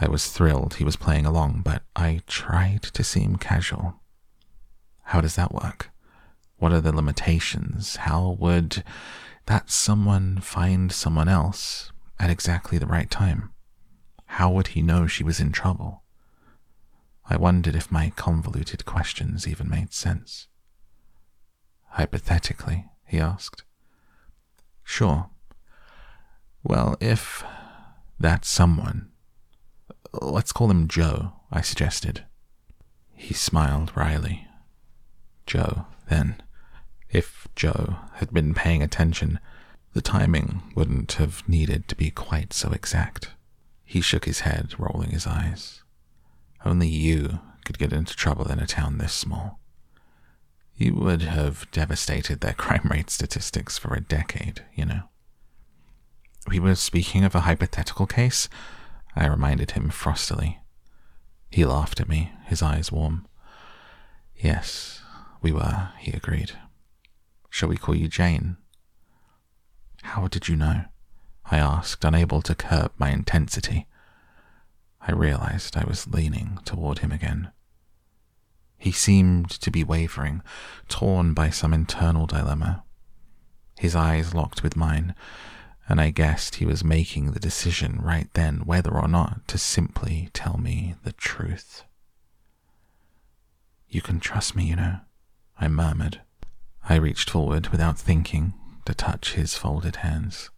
I 0.00 0.08
was 0.08 0.28
thrilled 0.28 0.74
he 0.74 0.84
was 0.84 0.96
playing 0.96 1.26
along, 1.26 1.62
but 1.64 1.82
I 1.94 2.20
tried 2.26 2.82
to 2.82 3.04
seem 3.04 3.36
casual. 3.36 4.00
How 5.04 5.20
does 5.20 5.36
that 5.36 5.54
work? 5.54 5.90
What 6.56 6.72
are 6.72 6.80
the 6.80 6.94
limitations? 6.94 7.96
How 7.96 8.36
would 8.40 8.82
that 9.46 9.70
someone 9.70 10.40
find 10.40 10.90
someone 10.90 11.28
else 11.28 11.92
at 12.18 12.30
exactly 12.30 12.78
the 12.78 12.86
right 12.86 13.10
time? 13.10 13.50
How 14.26 14.50
would 14.50 14.68
he 14.68 14.82
know 14.82 15.06
she 15.06 15.22
was 15.22 15.40
in 15.40 15.52
trouble? 15.52 16.02
I 17.26 17.36
wondered 17.36 17.74
if 17.74 17.92
my 17.92 18.10
convoluted 18.16 18.84
questions 18.84 19.46
even 19.46 19.68
made 19.68 19.92
sense. 19.92 20.48
Hypothetically, 21.90 22.86
he 23.06 23.18
asked. 23.18 23.62
Sure. 24.82 25.30
Well, 26.62 26.96
if 27.00 27.44
that 28.18 28.44
someone, 28.44 29.10
let's 30.12 30.52
call 30.52 30.70
him 30.70 30.88
Joe, 30.88 31.32
I 31.50 31.60
suggested. 31.60 32.24
He 33.14 33.34
smiled 33.34 33.92
wryly. 33.96 34.46
Joe, 35.46 35.86
then. 36.08 36.42
If 37.10 37.46
Joe 37.54 37.96
had 38.14 38.32
been 38.32 38.54
paying 38.54 38.82
attention, 38.82 39.38
the 39.92 40.02
timing 40.02 40.62
wouldn't 40.74 41.12
have 41.12 41.48
needed 41.48 41.86
to 41.88 41.96
be 41.96 42.10
quite 42.10 42.52
so 42.52 42.70
exact. 42.72 43.30
He 43.84 44.00
shook 44.00 44.24
his 44.24 44.40
head, 44.40 44.74
rolling 44.78 45.10
his 45.10 45.26
eyes. 45.26 45.82
Only 46.64 46.88
you 46.88 47.38
could 47.64 47.78
get 47.78 47.92
into 47.92 48.16
trouble 48.16 48.50
in 48.50 48.58
a 48.58 48.66
town 48.66 48.98
this 48.98 49.12
small. 49.12 49.60
You 50.76 50.94
would 50.94 51.22
have 51.22 51.70
devastated 51.70 52.40
their 52.40 52.52
crime 52.64 52.88
rate 52.90 53.10
statistics 53.10 53.78
for 53.78 53.94
a 53.94 54.00
decade, 54.00 54.64
you 54.74 54.84
know. 54.84 55.02
We 56.46 56.58
were 56.58 56.74
speaking 56.74 57.24
of 57.24 57.34
a 57.34 57.40
hypothetical 57.40 58.06
case, 58.06 58.48
I 59.16 59.26
reminded 59.26 59.72
him 59.72 59.90
frostily. 59.90 60.58
He 61.50 61.64
laughed 61.64 62.00
at 62.00 62.08
me, 62.08 62.32
his 62.44 62.62
eyes 62.62 62.92
warm. 62.92 63.26
Yes, 64.36 65.02
we 65.40 65.52
were, 65.52 65.90
he 65.98 66.12
agreed. 66.12 66.52
Shall 67.48 67.68
we 67.68 67.76
call 67.76 67.94
you 67.94 68.08
Jane? 68.08 68.56
How 70.02 70.26
did 70.26 70.48
you 70.48 70.56
know? 70.56 70.84
I 71.50 71.58
asked, 71.58 72.04
unable 72.04 72.42
to 72.42 72.54
curb 72.54 72.92
my 72.98 73.10
intensity. 73.10 73.86
I 75.00 75.12
realized 75.12 75.76
I 75.76 75.84
was 75.86 76.08
leaning 76.08 76.58
toward 76.64 76.98
him 76.98 77.12
again. 77.12 77.52
He 78.76 78.92
seemed 78.92 79.50
to 79.50 79.70
be 79.70 79.84
wavering, 79.84 80.42
torn 80.88 81.32
by 81.32 81.50
some 81.50 81.72
internal 81.72 82.26
dilemma. 82.26 82.84
His 83.78 83.94
eyes 83.94 84.34
locked 84.34 84.62
with 84.62 84.76
mine, 84.76 85.14
and 85.88 86.00
I 86.00 86.10
guessed 86.10 86.56
he 86.56 86.66
was 86.66 86.82
making 86.82 87.32
the 87.32 87.40
decision 87.40 88.00
right 88.02 88.28
then 88.34 88.62
whether 88.64 88.92
or 88.92 89.08
not 89.08 89.46
to 89.48 89.58
simply 89.58 90.30
tell 90.32 90.56
me 90.56 90.94
the 91.04 91.12
truth. 91.12 91.84
You 93.88 94.00
can 94.00 94.18
trust 94.18 94.56
me, 94.56 94.64
you 94.64 94.76
know, 94.76 95.00
I 95.60 95.68
murmured. 95.68 96.20
I 96.88 96.96
reached 96.96 97.30
forward 97.30 97.68
without 97.68 97.98
thinking 97.98 98.54
to 98.86 98.94
touch 98.94 99.34
his 99.34 99.56
folded 99.56 99.96
hands, 99.96 100.50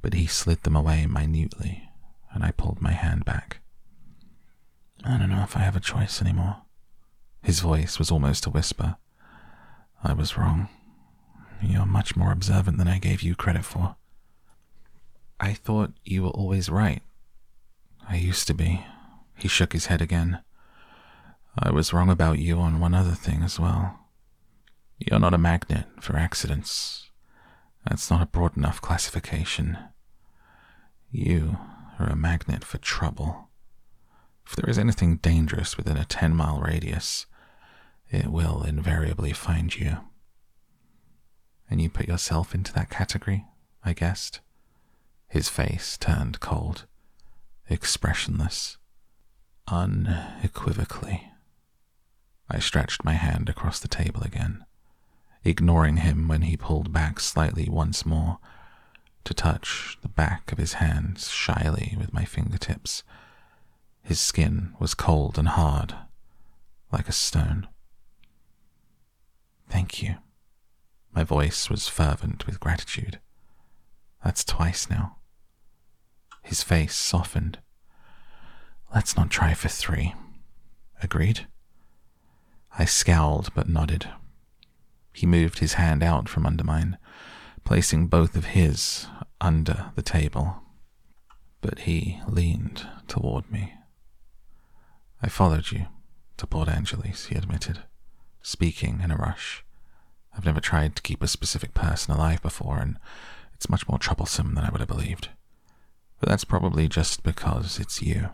but 0.00 0.14
he 0.14 0.26
slid 0.26 0.62
them 0.62 0.76
away 0.76 1.06
minutely, 1.06 1.88
and 2.32 2.44
I 2.44 2.52
pulled 2.52 2.80
my 2.80 2.92
hand 2.92 3.24
back. 3.24 3.60
I 5.04 5.18
don't 5.18 5.30
know 5.30 5.42
if 5.42 5.56
I 5.56 5.60
have 5.60 5.76
a 5.76 5.80
choice 5.80 6.22
anymore. 6.22 6.62
His 7.42 7.60
voice 7.60 7.98
was 7.98 8.10
almost 8.10 8.46
a 8.46 8.50
whisper. 8.50 8.96
I 10.04 10.12
was 10.12 10.36
wrong. 10.36 10.68
You're 11.60 11.86
much 11.86 12.16
more 12.16 12.32
observant 12.32 12.78
than 12.78 12.88
I 12.88 12.98
gave 12.98 13.22
you 13.22 13.34
credit 13.34 13.64
for. 13.64 13.96
I 15.42 15.54
thought 15.54 15.92
you 16.04 16.22
were 16.22 16.28
always 16.28 16.70
right. 16.70 17.02
I 18.08 18.14
used 18.14 18.46
to 18.46 18.54
be. 18.54 18.86
He 19.34 19.48
shook 19.48 19.72
his 19.72 19.86
head 19.86 20.00
again. 20.00 20.40
I 21.58 21.72
was 21.72 21.92
wrong 21.92 22.10
about 22.10 22.38
you 22.38 22.60
on 22.60 22.78
one 22.78 22.94
other 22.94 23.10
thing 23.10 23.42
as 23.42 23.58
well. 23.58 23.98
You're 25.00 25.18
not 25.18 25.34
a 25.34 25.38
magnet 25.38 25.86
for 26.00 26.16
accidents. 26.16 27.10
That's 27.84 28.08
not 28.08 28.22
a 28.22 28.26
broad 28.26 28.56
enough 28.56 28.80
classification. 28.80 29.78
You 31.10 31.58
are 31.98 32.06
a 32.06 32.14
magnet 32.14 32.62
for 32.62 32.78
trouble. 32.78 33.50
If 34.46 34.54
there 34.54 34.70
is 34.70 34.78
anything 34.78 35.16
dangerous 35.16 35.76
within 35.76 35.96
a 35.96 36.04
10 36.04 36.36
mile 36.36 36.60
radius, 36.60 37.26
it 38.08 38.28
will 38.28 38.62
invariably 38.62 39.32
find 39.32 39.74
you. 39.74 39.96
And 41.68 41.82
you 41.82 41.90
put 41.90 42.06
yourself 42.06 42.54
into 42.54 42.72
that 42.74 42.90
category, 42.90 43.44
I 43.84 43.92
guessed. 43.92 44.38
His 45.32 45.48
face 45.48 45.96
turned 45.96 46.40
cold, 46.40 46.86
expressionless, 47.68 48.76
unequivocally. 49.66 51.28
I 52.48 52.58
stretched 52.60 53.04
my 53.04 53.14
hand 53.14 53.48
across 53.48 53.80
the 53.80 53.88
table 53.88 54.22
again 54.22 54.64
ignoring 55.44 55.98
him 55.98 56.28
when 56.28 56.42
he 56.42 56.56
pulled 56.56 56.92
back 56.92 57.18
slightly 57.18 57.68
once 57.68 58.06
more 58.06 58.38
to 59.24 59.34
touch 59.34 59.98
the 60.02 60.08
back 60.08 60.52
of 60.52 60.58
his 60.58 60.74
hands 60.74 61.30
shyly 61.30 61.96
with 61.98 62.12
my 62.12 62.24
fingertips. 62.24 63.02
His 64.02 64.20
skin 64.20 64.74
was 64.78 64.94
cold 64.94 65.38
and 65.38 65.48
hard, 65.48 65.94
like 66.90 67.08
a 67.08 67.12
stone. 67.12 67.68
Thank 69.68 70.02
you. 70.02 70.16
My 71.14 71.24
voice 71.24 71.70
was 71.70 71.88
fervent 71.88 72.46
with 72.46 72.60
gratitude. 72.60 73.20
That's 74.24 74.44
twice 74.44 74.88
now. 74.90 75.16
His 76.42 76.62
face 76.62 76.94
softened. 76.94 77.58
Let's 78.94 79.16
not 79.16 79.30
try 79.30 79.54
for 79.54 79.68
three. 79.68 80.14
Agreed? 81.02 81.46
I 82.78 82.84
scowled 82.84 83.52
but 83.54 83.68
nodded. 83.68 84.08
He 85.12 85.26
moved 85.26 85.58
his 85.58 85.74
hand 85.74 86.02
out 86.02 86.28
from 86.28 86.46
under 86.46 86.64
mine, 86.64 86.98
placing 87.64 88.08
both 88.08 88.36
of 88.36 88.46
his 88.46 89.06
under 89.40 89.92
the 89.94 90.02
table. 90.02 90.62
But 91.60 91.80
he 91.80 92.20
leaned 92.26 92.86
toward 93.08 93.50
me. 93.50 93.74
I 95.22 95.28
followed 95.28 95.70
you 95.70 95.86
to 96.38 96.46
Port 96.46 96.68
Angeles, 96.68 97.26
he 97.26 97.36
admitted, 97.36 97.84
speaking 98.42 99.00
in 99.02 99.10
a 99.10 99.16
rush. 99.16 99.64
I've 100.34 100.46
never 100.46 100.60
tried 100.60 100.96
to 100.96 101.02
keep 101.02 101.22
a 101.22 101.28
specific 101.28 101.74
person 101.74 102.14
alive 102.14 102.42
before, 102.42 102.78
and 102.78 102.98
it's 103.54 103.68
much 103.68 103.88
more 103.88 103.98
troublesome 103.98 104.54
than 104.54 104.64
I 104.64 104.70
would 104.70 104.80
have 104.80 104.88
believed. 104.88 105.28
But 106.22 106.28
that's 106.28 106.44
probably 106.44 106.86
just 106.86 107.24
because 107.24 107.80
it's 107.80 108.00
you. 108.00 108.28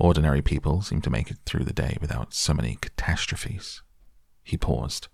Ordinary 0.00 0.40
people 0.40 0.80
seem 0.80 1.02
to 1.02 1.10
make 1.10 1.30
it 1.30 1.36
through 1.44 1.64
the 1.64 1.74
day 1.74 1.98
without 2.00 2.32
so 2.32 2.54
many 2.54 2.78
catastrophes. 2.80 3.82
He 4.42 4.56
paused. 4.56 5.08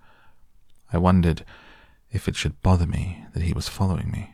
I 0.92 0.98
wondered 0.98 1.44
if 2.08 2.28
it 2.28 2.36
should 2.36 2.62
bother 2.62 2.86
me 2.86 3.24
that 3.34 3.42
he 3.42 3.52
was 3.52 3.66
following 3.68 4.12
me. 4.12 4.32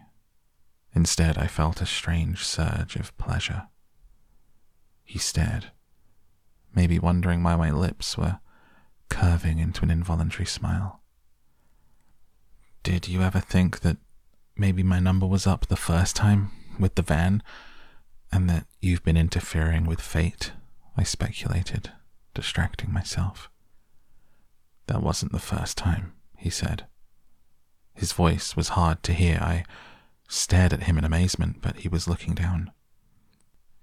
Instead, 0.94 1.38
I 1.38 1.46
felt 1.46 1.80
a 1.80 1.86
strange 1.86 2.44
surge 2.44 2.96
of 2.96 3.16
pleasure. 3.16 3.68
He 5.02 5.18
stared, 5.18 5.70
maybe 6.74 6.98
wondering 6.98 7.42
why 7.42 7.56
my 7.56 7.70
lips 7.70 8.18
were 8.18 8.40
curving 9.08 9.58
into 9.58 9.84
an 9.84 9.90
involuntary 9.90 10.44
smile. 10.44 11.00
Did 12.82 13.08
you 13.08 13.22
ever 13.22 13.40
think 13.40 13.80
that 13.80 13.96
maybe 14.54 14.82
my 14.82 15.00
number 15.00 15.26
was 15.26 15.46
up 15.46 15.68
the 15.68 15.76
first 15.76 16.14
time 16.14 16.50
with 16.78 16.94
the 16.94 17.02
van, 17.02 17.42
and 18.32 18.48
that 18.48 18.66
you've 18.80 19.02
been 19.02 19.16
interfering 19.16 19.86
with 19.86 20.00
fate? 20.00 20.52
I 20.96 21.02
speculated, 21.02 21.92
distracting 22.34 22.92
myself. 22.92 23.50
That 24.86 25.02
wasn't 25.02 25.32
the 25.32 25.38
first 25.38 25.76
time, 25.76 26.12
he 26.36 26.50
said. 26.50 26.86
His 27.94 28.12
voice 28.12 28.56
was 28.56 28.70
hard 28.70 29.02
to 29.04 29.12
hear. 29.12 29.38
I 29.40 29.64
stared 30.28 30.72
at 30.72 30.84
him 30.84 30.98
in 30.98 31.04
amazement, 31.04 31.58
but 31.60 31.78
he 31.78 31.88
was 31.88 32.08
looking 32.08 32.34
down. 32.34 32.70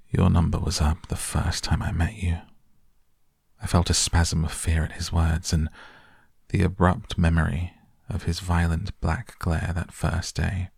Your 0.09 0.29
number 0.29 0.59
was 0.59 0.79
up 0.79 1.07
the 1.07 1.15
first 1.15 1.63
time 1.63 1.81
I 1.81 1.91
met 1.91 2.15
you. 2.15 2.37
I 3.61 3.67
felt 3.67 3.89
a 3.89 3.93
spasm 3.93 4.45
of 4.45 4.51
fear 4.51 4.83
at 4.83 4.93
his 4.93 5.11
words 5.11 5.51
and 5.51 5.69
the 6.49 6.61
abrupt 6.61 7.17
memory 7.17 7.73
of 8.09 8.23
his 8.23 8.39
violent 8.39 8.99
black 9.01 9.39
glare 9.39 9.71
that 9.73 9.91
first 9.91 10.35
day, 10.35 10.69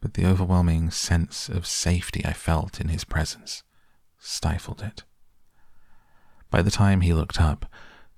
but 0.00 0.14
the 0.14 0.26
overwhelming 0.26 0.90
sense 0.90 1.48
of 1.48 1.66
safety 1.66 2.24
I 2.24 2.32
felt 2.32 2.80
in 2.80 2.88
his 2.88 3.04
presence 3.04 3.62
stifled 4.18 4.82
it. 4.82 5.04
By 6.50 6.62
the 6.62 6.70
time 6.70 7.00
he 7.00 7.12
looked 7.12 7.40
up 7.40 7.66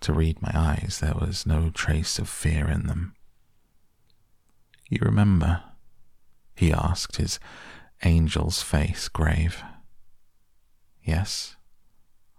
to 0.01 0.13
read 0.13 0.41
my 0.41 0.51
eyes, 0.55 0.99
there 1.01 1.15
was 1.15 1.47
no 1.47 1.71
trace 1.71 2.19
of 2.19 2.29
fear 2.29 2.69
in 2.69 2.87
them. 2.87 3.15
You 4.89 4.99
remember? 5.03 5.63
he 6.55 6.73
asked, 6.73 7.17
his 7.17 7.41
angel's 8.03 8.63
face 8.63 9.09
grave. 9.09 9.63
Yes, 11.03 11.57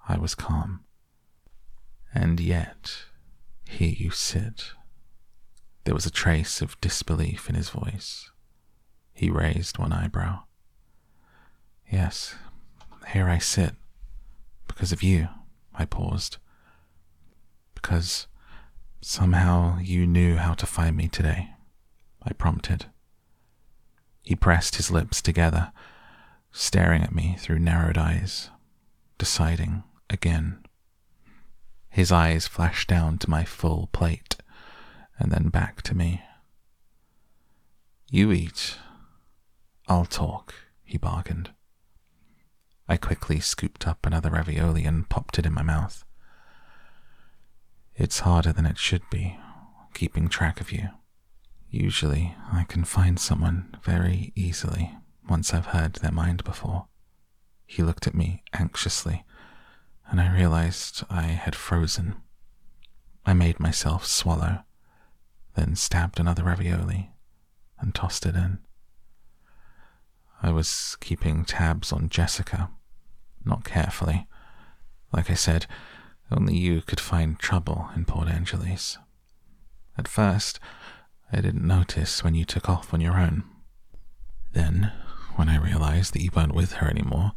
I 0.07 0.17
was 0.17 0.35
calm. 0.35 0.85
And 2.13 2.39
yet, 2.39 2.95
here 3.65 3.93
you 3.97 4.11
sit 4.11 4.73
there 5.83 5.93
was 5.93 6.05
a 6.05 6.11
trace 6.11 6.61
of 6.61 6.79
disbelief 6.79 7.49
in 7.49 7.55
his 7.55 7.69
voice. 7.69 8.29
He 9.13 9.29
raised 9.29 9.77
one 9.77 9.93
eyebrow. 9.93 10.43
Yes, 11.89 12.35
here 13.13 13.29
I 13.29 13.37
sit. 13.37 13.75
Because 14.67 14.91
of 14.91 15.03
you, 15.03 15.27
I 15.73 15.85
paused. 15.85 16.37
Because 17.75 18.27
somehow 19.01 19.77
you 19.79 20.07
knew 20.07 20.37
how 20.37 20.53
to 20.55 20.65
find 20.65 20.97
me 20.97 21.07
today, 21.07 21.51
I 22.23 22.33
prompted. 22.33 22.87
He 24.23 24.35
pressed 24.35 24.77
his 24.77 24.89
lips 24.89 25.21
together, 25.21 25.71
staring 26.51 27.03
at 27.03 27.13
me 27.13 27.35
through 27.37 27.59
narrowed 27.59 27.97
eyes, 27.97 28.49
deciding 29.17 29.83
again. 30.09 30.63
His 31.89 32.11
eyes 32.11 32.47
flashed 32.47 32.89
down 32.89 33.19
to 33.19 33.29
my 33.29 33.43
full 33.43 33.89
plate 33.91 34.37
and 35.19 35.31
then 35.31 35.49
back 35.49 35.81
to 35.83 35.95
me. 35.95 36.23
You 38.09 38.31
eat, 38.31 38.77
I'll 39.93 40.05
talk, 40.05 40.55
he 40.83 40.97
bargained. 40.97 41.51
I 42.89 42.97
quickly 42.97 43.39
scooped 43.39 43.87
up 43.87 44.07
another 44.07 44.31
ravioli 44.31 44.85
and 44.85 45.07
popped 45.07 45.37
it 45.37 45.45
in 45.45 45.53
my 45.53 45.61
mouth. 45.61 46.03
It's 47.93 48.21
harder 48.21 48.51
than 48.51 48.65
it 48.65 48.79
should 48.79 49.07
be, 49.11 49.37
keeping 49.93 50.29
track 50.29 50.59
of 50.59 50.71
you. 50.71 50.89
Usually, 51.69 52.35
I 52.51 52.63
can 52.63 52.85
find 52.85 53.19
someone 53.19 53.77
very 53.83 54.33
easily 54.35 54.97
once 55.29 55.53
I've 55.53 55.67
heard 55.67 55.93
their 55.93 56.11
mind 56.11 56.43
before. 56.43 56.87
He 57.67 57.83
looked 57.83 58.07
at 58.07 58.15
me 58.15 58.41
anxiously, 58.51 59.23
and 60.09 60.19
I 60.19 60.35
realized 60.35 61.03
I 61.07 61.21
had 61.21 61.53
frozen. 61.55 62.15
I 63.27 63.33
made 63.33 63.59
myself 63.59 64.07
swallow 64.07 64.63
then 65.53 65.75
stabbed 65.75 66.19
another 66.19 66.45
ravioli 66.45 67.11
and 67.77 67.93
tossed 67.93 68.25
it 68.25 68.33
in. 68.33 68.57
I 70.43 70.51
was 70.51 70.97
keeping 70.99 71.45
tabs 71.45 71.93
on 71.93 72.09
Jessica, 72.09 72.69
not 73.45 73.63
carefully. 73.63 74.27
Like 75.13 75.31
I 75.31 75.35
said, 75.35 75.67
only 76.29 76.57
you 76.57 76.81
could 76.81 76.99
find 76.99 77.39
trouble 77.39 77.89
in 77.95 78.03
Port 78.03 78.27
Angeles. 78.27 78.97
At 79.97 80.07
first, 80.07 80.59
I 81.31 81.39
didn't 81.39 81.65
notice 81.65 82.25
when 82.25 82.35
you 82.35 82.43
took 82.43 82.69
off 82.69 82.93
on 82.93 82.99
your 82.99 83.17
own. 83.17 83.45
Then, 84.51 84.91
when 85.35 85.47
I 85.47 85.57
realized 85.57 86.13
that 86.13 86.21
you 86.21 86.29
weren't 86.35 86.53
with 86.53 86.73
her 86.73 86.89
anymore, 86.89 87.31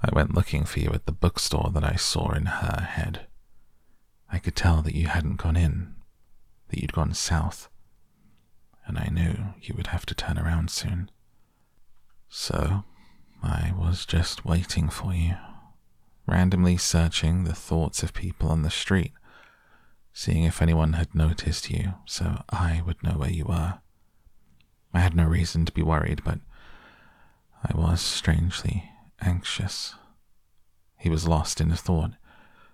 I 0.00 0.14
went 0.14 0.34
looking 0.34 0.64
for 0.64 0.78
you 0.78 0.90
at 0.94 1.06
the 1.06 1.12
bookstore 1.12 1.70
that 1.74 1.84
I 1.84 1.96
saw 1.96 2.30
in 2.30 2.46
her 2.46 2.82
head. 2.82 3.26
I 4.30 4.38
could 4.38 4.54
tell 4.54 4.80
that 4.82 4.94
you 4.94 5.08
hadn't 5.08 5.36
gone 5.36 5.56
in 5.56 5.96
that 6.68 6.80
you'd 6.80 6.92
gone 6.92 7.14
south, 7.14 7.68
and 8.86 8.96
I 8.96 9.08
knew 9.10 9.54
you 9.60 9.74
would 9.76 9.88
have 9.88 10.06
to 10.06 10.14
turn 10.14 10.38
around 10.38 10.70
soon. 10.70 11.10
So 12.28 12.84
I 13.42 13.72
was 13.76 14.04
just 14.04 14.44
waiting 14.44 14.88
for 14.88 15.14
you, 15.14 15.36
randomly 16.26 16.76
searching 16.76 17.44
the 17.44 17.54
thoughts 17.54 18.02
of 18.02 18.12
people 18.12 18.50
on 18.50 18.62
the 18.62 18.70
street, 18.70 19.12
seeing 20.12 20.44
if 20.44 20.60
anyone 20.60 20.94
had 20.94 21.14
noticed 21.14 21.70
you 21.70 21.94
so 22.04 22.42
I 22.50 22.82
would 22.84 23.02
know 23.02 23.18
where 23.18 23.30
you 23.30 23.44
were. 23.44 23.78
I 24.92 25.00
had 25.00 25.14
no 25.14 25.24
reason 25.24 25.64
to 25.64 25.72
be 25.72 25.82
worried, 25.82 26.22
but 26.24 26.40
I 27.62 27.76
was 27.76 28.00
strangely 28.00 28.90
anxious. 29.20 29.94
He 30.96 31.08
was 31.08 31.28
lost 31.28 31.60
in 31.60 31.70
thought, 31.70 32.12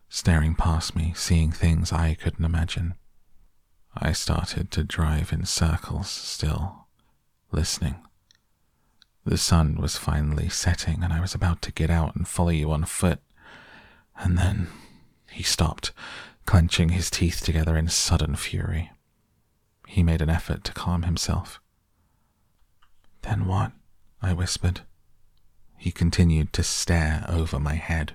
staring 0.08 0.54
past 0.54 0.96
me, 0.96 1.12
seeing 1.14 1.52
things 1.52 1.92
I 1.92 2.14
couldn't 2.14 2.44
imagine. 2.44 2.94
I 3.96 4.12
started 4.12 4.70
to 4.72 4.84
drive 4.84 5.32
in 5.32 5.44
circles 5.44 6.10
still, 6.10 6.86
listening. 7.52 7.96
The 9.26 9.38
sun 9.38 9.76
was 9.76 9.96
finally 9.96 10.50
setting, 10.50 11.02
and 11.02 11.12
I 11.12 11.20
was 11.20 11.34
about 11.34 11.62
to 11.62 11.72
get 11.72 11.90
out 11.90 12.14
and 12.14 12.28
follow 12.28 12.50
you 12.50 12.70
on 12.72 12.84
foot. 12.84 13.20
And 14.16 14.37
then 14.37 14.68
he 15.30 15.42
stopped, 15.42 15.92
clenching 16.44 16.90
his 16.90 17.10
teeth 17.10 17.42
together 17.42 17.76
in 17.76 17.88
sudden 17.88 18.37
fury. 18.37 18.90
He 19.88 20.02
made 20.02 20.20
an 20.20 20.30
effort 20.30 20.62
to 20.64 20.72
calm 20.72 21.02
himself. 21.02 21.60
Then 23.22 23.46
what? 23.46 23.72
I 24.20 24.34
whispered. 24.34 24.82
He 25.78 25.90
continued 25.90 26.52
to 26.52 26.62
stare 26.62 27.24
over 27.28 27.58
my 27.58 27.74
head. 27.74 28.14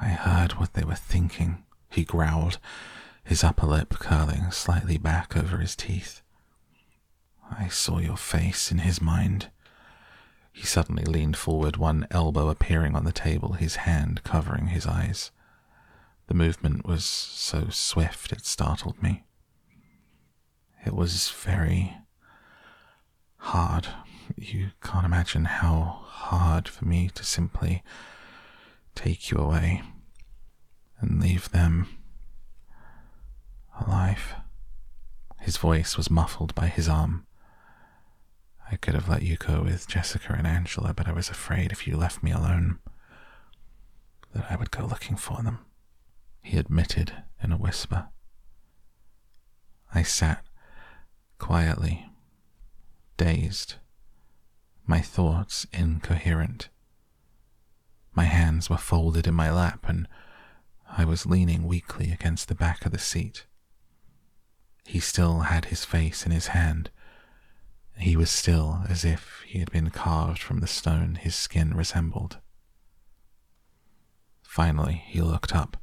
I 0.00 0.08
heard 0.08 0.52
what 0.52 0.74
they 0.74 0.84
were 0.84 0.94
thinking, 0.94 1.64
he 1.90 2.04
growled, 2.04 2.58
his 3.24 3.44
upper 3.44 3.66
lip 3.66 3.90
curling 3.98 4.50
slightly 4.50 4.96
back 4.96 5.36
over 5.36 5.58
his 5.58 5.76
teeth. 5.76 6.21
I 7.58 7.68
saw 7.68 7.98
your 7.98 8.16
face 8.16 8.70
in 8.70 8.78
his 8.78 9.00
mind. 9.00 9.50
He 10.52 10.64
suddenly 10.66 11.04
leaned 11.04 11.36
forward, 11.36 11.76
one 11.76 12.06
elbow 12.10 12.48
appearing 12.48 12.94
on 12.94 13.04
the 13.04 13.12
table, 13.12 13.54
his 13.54 13.76
hand 13.76 14.22
covering 14.22 14.68
his 14.68 14.86
eyes. 14.86 15.30
The 16.26 16.34
movement 16.34 16.86
was 16.86 17.04
so 17.04 17.68
swift 17.70 18.32
it 18.32 18.44
startled 18.44 19.02
me. 19.02 19.24
It 20.84 20.94
was 20.94 21.30
very 21.30 21.96
hard. 23.36 23.88
You 24.36 24.70
can't 24.82 25.06
imagine 25.06 25.44
how 25.46 26.02
hard 26.04 26.68
for 26.68 26.84
me 26.84 27.10
to 27.14 27.24
simply 27.24 27.82
take 28.94 29.30
you 29.30 29.38
away 29.38 29.82
and 31.00 31.20
leave 31.20 31.50
them 31.50 31.88
alive. 33.80 34.34
His 35.40 35.56
voice 35.56 35.96
was 35.96 36.10
muffled 36.10 36.54
by 36.54 36.68
his 36.68 36.88
arm. 36.88 37.26
I 38.72 38.76
could 38.76 38.94
have 38.94 39.08
let 39.08 39.22
you 39.22 39.36
go 39.36 39.62
with 39.62 39.86
Jessica 39.86 40.32
and 40.32 40.46
Angela, 40.46 40.94
but 40.94 41.06
I 41.06 41.12
was 41.12 41.28
afraid 41.28 41.72
if 41.72 41.86
you 41.86 41.94
left 41.94 42.22
me 42.22 42.30
alone 42.32 42.78
that 44.34 44.50
I 44.50 44.56
would 44.56 44.70
go 44.70 44.86
looking 44.86 45.16
for 45.16 45.42
them, 45.42 45.58
he 46.40 46.56
admitted 46.56 47.12
in 47.42 47.52
a 47.52 47.58
whisper. 47.58 48.08
I 49.94 50.02
sat 50.02 50.42
quietly, 51.38 52.06
dazed, 53.18 53.74
my 54.86 55.00
thoughts 55.00 55.66
incoherent. 55.74 56.70
My 58.14 58.24
hands 58.24 58.70
were 58.70 58.78
folded 58.78 59.26
in 59.26 59.34
my 59.34 59.50
lap, 59.50 59.84
and 59.86 60.08
I 60.88 61.04
was 61.04 61.26
leaning 61.26 61.64
weakly 61.64 62.10
against 62.10 62.48
the 62.48 62.54
back 62.54 62.86
of 62.86 62.92
the 62.92 62.98
seat. 62.98 63.44
He 64.86 64.98
still 64.98 65.40
had 65.40 65.66
his 65.66 65.84
face 65.84 66.24
in 66.24 66.32
his 66.32 66.48
hand. 66.48 66.90
He 67.96 68.16
was 68.16 68.30
still 68.30 68.84
as 68.88 69.04
if 69.04 69.42
he 69.46 69.58
had 69.58 69.70
been 69.70 69.90
carved 69.90 70.40
from 70.40 70.60
the 70.60 70.66
stone 70.66 71.16
his 71.16 71.34
skin 71.34 71.74
resembled. 71.74 72.38
Finally, 74.42 75.04
he 75.06 75.20
looked 75.20 75.54
up, 75.54 75.76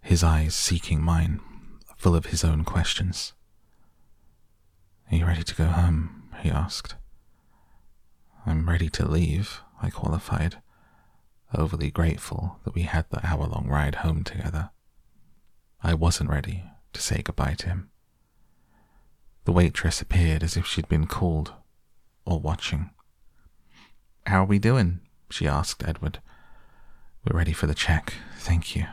his 0.00 0.24
eyes 0.24 0.54
seeking 0.54 1.00
mine, 1.02 1.40
full 1.96 2.16
of 2.16 2.26
his 2.26 2.42
own 2.42 2.64
questions. 2.64 3.32
Are 5.10 5.16
you 5.16 5.26
ready 5.26 5.44
to 5.44 5.54
go 5.54 5.66
home? 5.66 6.30
he 6.42 6.50
asked. 6.50 6.96
I'm 8.44 8.68
ready 8.68 8.88
to 8.90 9.06
leave, 9.08 9.60
I 9.80 9.90
qualified, 9.90 10.60
overly 11.56 11.90
grateful 11.90 12.58
that 12.64 12.74
we 12.74 12.82
had 12.82 13.08
the 13.10 13.24
hour 13.24 13.46
long 13.46 13.68
ride 13.68 13.96
home 13.96 14.24
together. 14.24 14.70
I 15.80 15.94
wasn't 15.94 16.30
ready 16.30 16.64
to 16.92 17.00
say 17.00 17.22
goodbye 17.22 17.54
to 17.58 17.66
him. 17.66 17.90
The 19.44 19.52
waitress 19.52 20.00
appeared 20.00 20.42
as 20.42 20.56
if 20.56 20.66
she'd 20.66 20.88
been 20.88 21.06
called 21.06 21.52
or 22.24 22.38
watching. 22.38 22.90
How 24.26 24.42
are 24.42 24.46
we 24.46 24.58
doing? 24.58 25.00
she 25.30 25.48
asked 25.48 25.82
Edward. 25.86 26.20
We're 27.24 27.36
ready 27.38 27.52
for 27.52 27.66
the 27.66 27.74
check, 27.74 28.14
thank 28.36 28.76
you. 28.76 28.86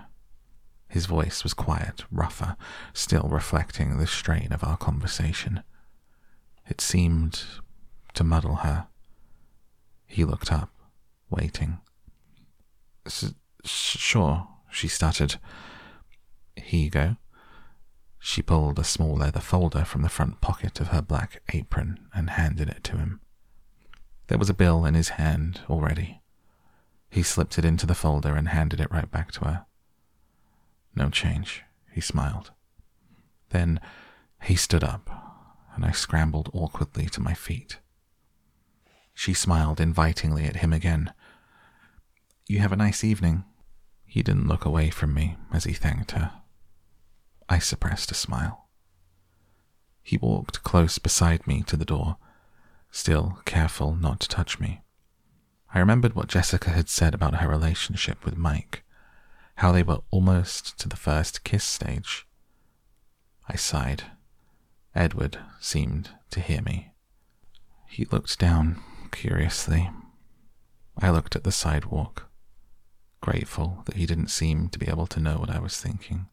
His 0.88 1.06
voice 1.06 1.44
was 1.44 1.54
quiet, 1.54 2.04
rougher, 2.12 2.56
still 2.94 3.28
reflecting 3.30 3.98
the 3.98 4.08
strain 4.08 4.52
of 4.52 4.64
our 4.64 4.78
conversation. 4.78 5.62
It 6.68 6.82
seemed 6.82 7.44
to 8.14 8.24
muddle 8.24 8.58
her. 8.58 8.88
He 10.08 10.26
looked 10.26 10.52
up, 10.52 10.72
waiting. 11.30 11.80
S- 13.06 13.34
sure, 13.64 14.48
she 14.72 14.88
stuttered. 14.88 15.36
Here 16.56 16.86
you 16.86 16.90
go. 16.90 17.18
She 18.20 18.42
pulled 18.42 18.78
a 18.78 18.84
small 18.84 19.16
leather 19.16 19.40
folder 19.40 19.86
from 19.86 20.02
the 20.02 20.10
front 20.10 20.42
pocket 20.42 20.80
of 20.80 20.90
her 20.90 21.02
black 21.02 21.42
apron 21.54 22.08
and 22.14 22.30
handed 22.32 22.70
it 22.70 22.84
to 22.86 22.98
him. 22.98 23.22
There 24.28 24.38
was 24.38 24.50
a 24.50 24.54
bill 24.54 24.86
in 24.86 24.94
his 24.94 25.10
hand 25.10 25.62
already. 25.70 26.22
He 27.10 27.24
slipped 27.24 27.58
it 27.58 27.66
into 27.66 27.86
the 27.86 27.96
folder 27.96 28.36
and 28.36 28.50
handed 28.50 28.80
it 28.80 28.92
right 28.92 29.10
back 29.10 29.32
to 29.34 29.46
her. 29.46 29.66
No 30.96 31.10
change, 31.10 31.64
he 31.92 32.02
smiled. 32.02 32.52
Then 33.50 33.80
he 34.44 34.56
stood 34.56 34.84
up, 34.84 35.10
and 35.76 35.84
I 35.84 35.92
scrambled 35.92 36.50
awkwardly 36.54 37.08
to 37.08 37.22
my 37.22 37.34
feet. 37.34 37.80
She 39.14 39.34
smiled 39.34 39.80
invitingly 39.80 40.46
at 40.46 40.58
him 40.58 40.72
again. 40.72 41.14
You 42.48 42.60
have 42.60 42.72
a 42.72 42.78
nice 42.78 43.04
evening. 43.04 43.44
He 44.06 44.22
didn't 44.24 44.48
look 44.48 44.66
away 44.66 44.90
from 44.90 45.14
me 45.14 45.38
as 45.52 45.64
he 45.64 45.74
thanked 45.74 46.12
her. 46.12 46.39
I 47.50 47.58
suppressed 47.58 48.12
a 48.12 48.16
smile. 48.16 48.68
He 50.04 50.18
walked 50.18 50.64
close 50.64 51.00
beside 51.00 51.48
me 51.48 51.64
to 51.64 51.76
the 51.76 51.86
door, 51.86 52.18
still 52.92 53.40
careful 53.46 53.96
not 53.96 54.20
to 54.22 54.28
touch 54.28 54.60
me. 54.60 54.82
I 55.74 55.80
remembered 55.80 56.14
what 56.14 56.28
Jessica 56.28 56.70
had 56.70 56.90
said 56.90 57.14
about 57.16 57.36
her 57.36 57.50
relationship 57.50 58.24
with 58.24 58.38
Mike, 58.38 58.84
how 59.56 59.72
they 59.72 59.84
were 59.84 60.02
almost 60.12 60.78
to 60.80 60.88
the 60.88 60.96
first 60.96 61.44
kiss 61.44 61.64
stage. 61.64 62.28
I 63.48 63.56
sighed. 63.56 64.04
Edward 64.94 65.40
seemed 65.60 66.12
to 66.30 66.40
hear 66.40 66.62
me. 66.62 66.92
He 67.88 68.06
looked 68.06 68.38
down 68.40 68.82
curiously. 69.12 69.90
I 71.00 71.10
looked 71.10 71.36
at 71.36 71.44
the 71.44 71.52
sidewalk, 71.52 72.30
grateful 73.22 73.82
that 73.86 73.96
he 73.96 74.06
didn't 74.06 74.30
seem 74.30 74.70
to 74.70 74.80
be 74.80 74.88
able 74.88 75.08
to 75.08 75.20
know 75.20 75.38
what 75.38 75.50
I 75.50 75.60
was 75.60 75.80
thinking. 75.80 76.28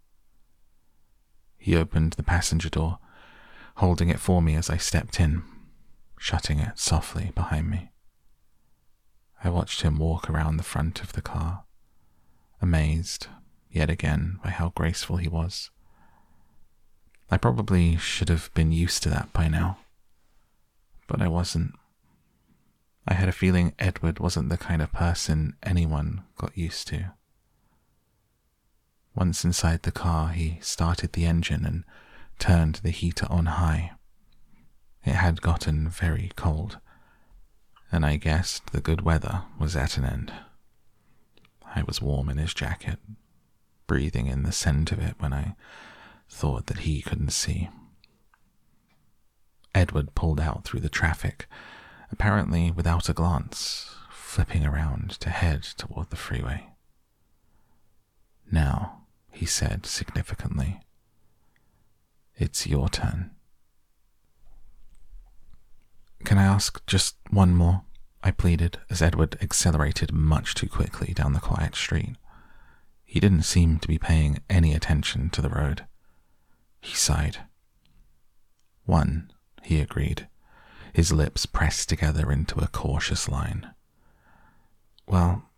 He 1.66 1.74
opened 1.74 2.12
the 2.12 2.22
passenger 2.22 2.68
door, 2.68 3.00
holding 3.78 4.08
it 4.08 4.20
for 4.20 4.40
me 4.40 4.54
as 4.54 4.70
I 4.70 4.76
stepped 4.76 5.18
in, 5.18 5.42
shutting 6.16 6.60
it 6.60 6.78
softly 6.78 7.32
behind 7.34 7.68
me. 7.68 7.90
I 9.42 9.50
watched 9.50 9.82
him 9.82 9.98
walk 9.98 10.30
around 10.30 10.58
the 10.58 10.62
front 10.62 11.02
of 11.02 11.14
the 11.14 11.22
car, 11.22 11.64
amazed 12.62 13.26
yet 13.68 13.90
again 13.90 14.38
by 14.44 14.50
how 14.50 14.68
graceful 14.76 15.16
he 15.16 15.26
was. 15.26 15.72
I 17.32 17.36
probably 17.36 17.96
should 17.96 18.28
have 18.28 18.54
been 18.54 18.70
used 18.70 19.02
to 19.02 19.08
that 19.08 19.32
by 19.32 19.48
now, 19.48 19.78
but 21.08 21.20
I 21.20 21.26
wasn't. 21.26 21.74
I 23.08 23.14
had 23.14 23.28
a 23.28 23.32
feeling 23.32 23.74
Edward 23.80 24.20
wasn't 24.20 24.50
the 24.50 24.56
kind 24.56 24.80
of 24.80 24.92
person 24.92 25.56
anyone 25.64 26.22
got 26.38 26.56
used 26.56 26.86
to. 26.90 27.15
Once 29.16 29.44
inside 29.44 29.82
the 29.82 29.90
car, 29.90 30.28
he 30.28 30.58
started 30.60 31.14
the 31.14 31.24
engine 31.24 31.64
and 31.64 31.84
turned 32.38 32.76
the 32.76 32.90
heater 32.90 33.26
on 33.30 33.46
high. 33.46 33.92
It 35.04 35.14
had 35.14 35.40
gotten 35.40 35.88
very 35.88 36.32
cold, 36.36 36.78
and 37.90 38.04
I 38.04 38.16
guessed 38.16 38.72
the 38.72 38.80
good 38.82 39.00
weather 39.00 39.44
was 39.58 39.74
at 39.74 39.96
an 39.96 40.04
end. 40.04 40.32
I 41.74 41.82
was 41.82 42.02
warm 42.02 42.28
in 42.28 42.36
his 42.36 42.52
jacket, 42.52 42.98
breathing 43.86 44.26
in 44.26 44.42
the 44.42 44.52
scent 44.52 44.92
of 44.92 44.98
it 44.98 45.14
when 45.18 45.32
I 45.32 45.54
thought 46.28 46.66
that 46.66 46.80
he 46.80 47.00
couldn't 47.00 47.30
see. 47.30 47.70
Edward 49.74 50.14
pulled 50.14 50.40
out 50.40 50.64
through 50.64 50.80
the 50.80 50.90
traffic, 50.90 51.46
apparently 52.12 52.70
without 52.70 53.08
a 53.08 53.14
glance, 53.14 53.94
flipping 54.10 54.66
around 54.66 55.10
to 55.20 55.30
head 55.30 55.62
toward 55.62 56.10
the 56.10 56.16
freeway. 56.16 56.66
Now, 58.50 59.05
he 59.36 59.44
said 59.44 59.84
significantly. 59.84 60.80
It's 62.36 62.66
your 62.66 62.88
turn. 62.88 63.32
Can 66.24 66.38
I 66.38 66.44
ask 66.44 66.84
just 66.86 67.16
one 67.28 67.54
more? 67.54 67.82
I 68.22 68.30
pleaded 68.30 68.78
as 68.88 69.02
Edward 69.02 69.36
accelerated 69.42 70.10
much 70.10 70.54
too 70.54 70.68
quickly 70.68 71.12
down 71.12 71.34
the 71.34 71.40
quiet 71.40 71.74
street. 71.74 72.16
He 73.04 73.20
didn't 73.20 73.42
seem 73.42 73.78
to 73.78 73.88
be 73.88 73.98
paying 73.98 74.38
any 74.48 74.72
attention 74.72 75.28
to 75.30 75.42
the 75.42 75.50
road. 75.50 75.84
He 76.80 76.96
sighed. 76.96 77.40
One, 78.86 79.30
he 79.62 79.80
agreed, 79.80 80.28
his 80.94 81.12
lips 81.12 81.44
pressed 81.44 81.90
together 81.90 82.32
into 82.32 82.58
a 82.58 82.68
cautious 82.68 83.28
line. 83.28 83.74
Well, 85.06 85.50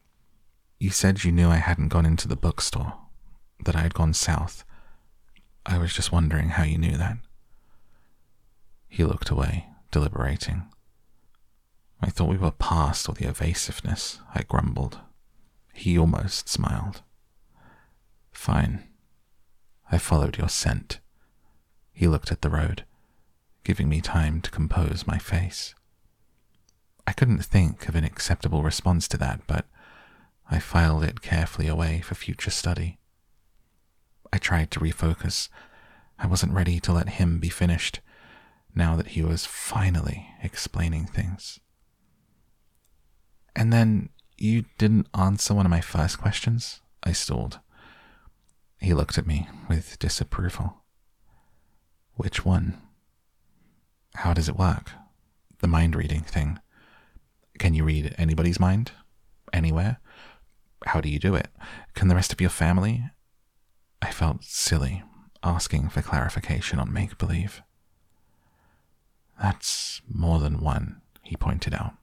you 0.80 0.90
said 0.90 1.22
you 1.22 1.30
knew 1.30 1.48
I 1.48 1.56
hadn't 1.56 1.88
gone 1.88 2.06
into 2.06 2.26
the 2.26 2.36
bookstore 2.36 2.94
that 3.64 3.76
I 3.76 3.80
had 3.80 3.94
gone 3.94 4.14
south. 4.14 4.64
I 5.66 5.78
was 5.78 5.92
just 5.92 6.12
wondering 6.12 6.50
how 6.50 6.64
you 6.64 6.78
knew 6.78 6.96
that. 6.96 7.18
He 8.88 9.04
looked 9.04 9.30
away, 9.30 9.66
deliberating. 9.90 10.62
I 12.00 12.10
thought 12.10 12.28
we 12.28 12.36
were 12.38 12.52
past 12.52 13.08
all 13.08 13.14
the 13.14 13.28
evasiveness, 13.28 14.20
I 14.34 14.42
grumbled. 14.42 14.98
He 15.74 15.98
almost 15.98 16.48
smiled. 16.48 17.02
Fine. 18.32 18.84
I 19.90 19.98
followed 19.98 20.38
your 20.38 20.48
scent. 20.48 21.00
He 21.92 22.06
looked 22.06 22.30
at 22.30 22.42
the 22.42 22.50
road, 22.50 22.84
giving 23.64 23.88
me 23.88 24.00
time 24.00 24.40
to 24.42 24.50
compose 24.50 25.06
my 25.06 25.18
face. 25.18 25.74
I 27.06 27.12
couldn't 27.12 27.44
think 27.44 27.88
of 27.88 27.94
an 27.94 28.04
acceptable 28.04 28.62
response 28.62 29.08
to 29.08 29.16
that, 29.16 29.40
but 29.46 29.66
I 30.50 30.58
filed 30.58 31.04
it 31.04 31.22
carefully 31.22 31.66
away 31.66 32.00
for 32.00 32.14
future 32.14 32.50
study. 32.50 32.97
I 34.32 34.38
tried 34.38 34.70
to 34.72 34.80
refocus. 34.80 35.48
I 36.18 36.26
wasn't 36.26 36.52
ready 36.52 36.80
to 36.80 36.92
let 36.92 37.08
him 37.10 37.38
be 37.38 37.48
finished, 37.48 38.00
now 38.74 38.96
that 38.96 39.08
he 39.08 39.22
was 39.22 39.46
finally 39.46 40.28
explaining 40.42 41.06
things. 41.06 41.60
And 43.54 43.72
then 43.72 44.10
you 44.36 44.64
didn't 44.78 45.08
answer 45.14 45.54
one 45.54 45.66
of 45.66 45.70
my 45.70 45.80
first 45.80 46.18
questions? 46.18 46.80
I 47.02 47.12
stalled. 47.12 47.60
He 48.80 48.94
looked 48.94 49.18
at 49.18 49.26
me 49.26 49.48
with 49.68 49.98
disapproval. 49.98 50.82
Which 52.14 52.44
one? 52.44 52.80
How 54.14 54.34
does 54.34 54.48
it 54.48 54.56
work? 54.56 54.92
The 55.60 55.66
mind 55.66 55.96
reading 55.96 56.20
thing. 56.20 56.58
Can 57.58 57.74
you 57.74 57.84
read 57.84 58.14
anybody's 58.18 58.60
mind? 58.60 58.92
Anywhere? 59.52 59.98
How 60.86 61.00
do 61.00 61.08
you 61.08 61.18
do 61.18 61.34
it? 61.34 61.48
Can 61.94 62.08
the 62.08 62.14
rest 62.14 62.32
of 62.32 62.40
your 62.40 62.50
family? 62.50 63.04
I 64.00 64.10
felt 64.10 64.44
silly 64.44 65.02
asking 65.42 65.88
for 65.88 66.02
clarification 66.02 66.78
on 66.78 66.92
make 66.92 67.18
believe. 67.18 67.62
That's 69.40 70.00
more 70.08 70.40
than 70.40 70.60
one, 70.60 71.00
he 71.22 71.36
pointed 71.36 71.74
out. 71.74 71.94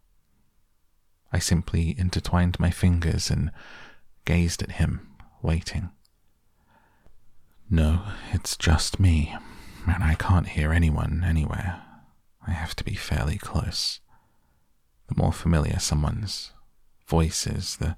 I 1.34 1.40
simply 1.40 1.96
intertwined 1.98 2.60
my 2.60 2.72
fingers 2.72 3.30
and 3.30 3.52
gazed 4.24 4.62
at 4.64 4.72
him, 4.72 5.16
waiting. 5.42 5.90
No, 7.70 8.04
it's 8.32 8.56
just 8.56 9.00
me, 9.00 9.36
and 9.88 10.04
I 10.04 10.16
can't 10.16 10.48
hear 10.48 10.72
anyone 10.72 11.24
anywhere. 11.26 11.82
I 12.48 12.52
have 12.52 12.76
to 12.76 12.84
be 12.84 12.96
fairly 12.96 13.38
close. 13.38 14.00
The 15.08 15.16
more 15.16 15.34
familiar 15.34 15.80
someone's 15.80 16.54
voice 17.08 17.48
is, 17.48 17.78
the 17.78 17.98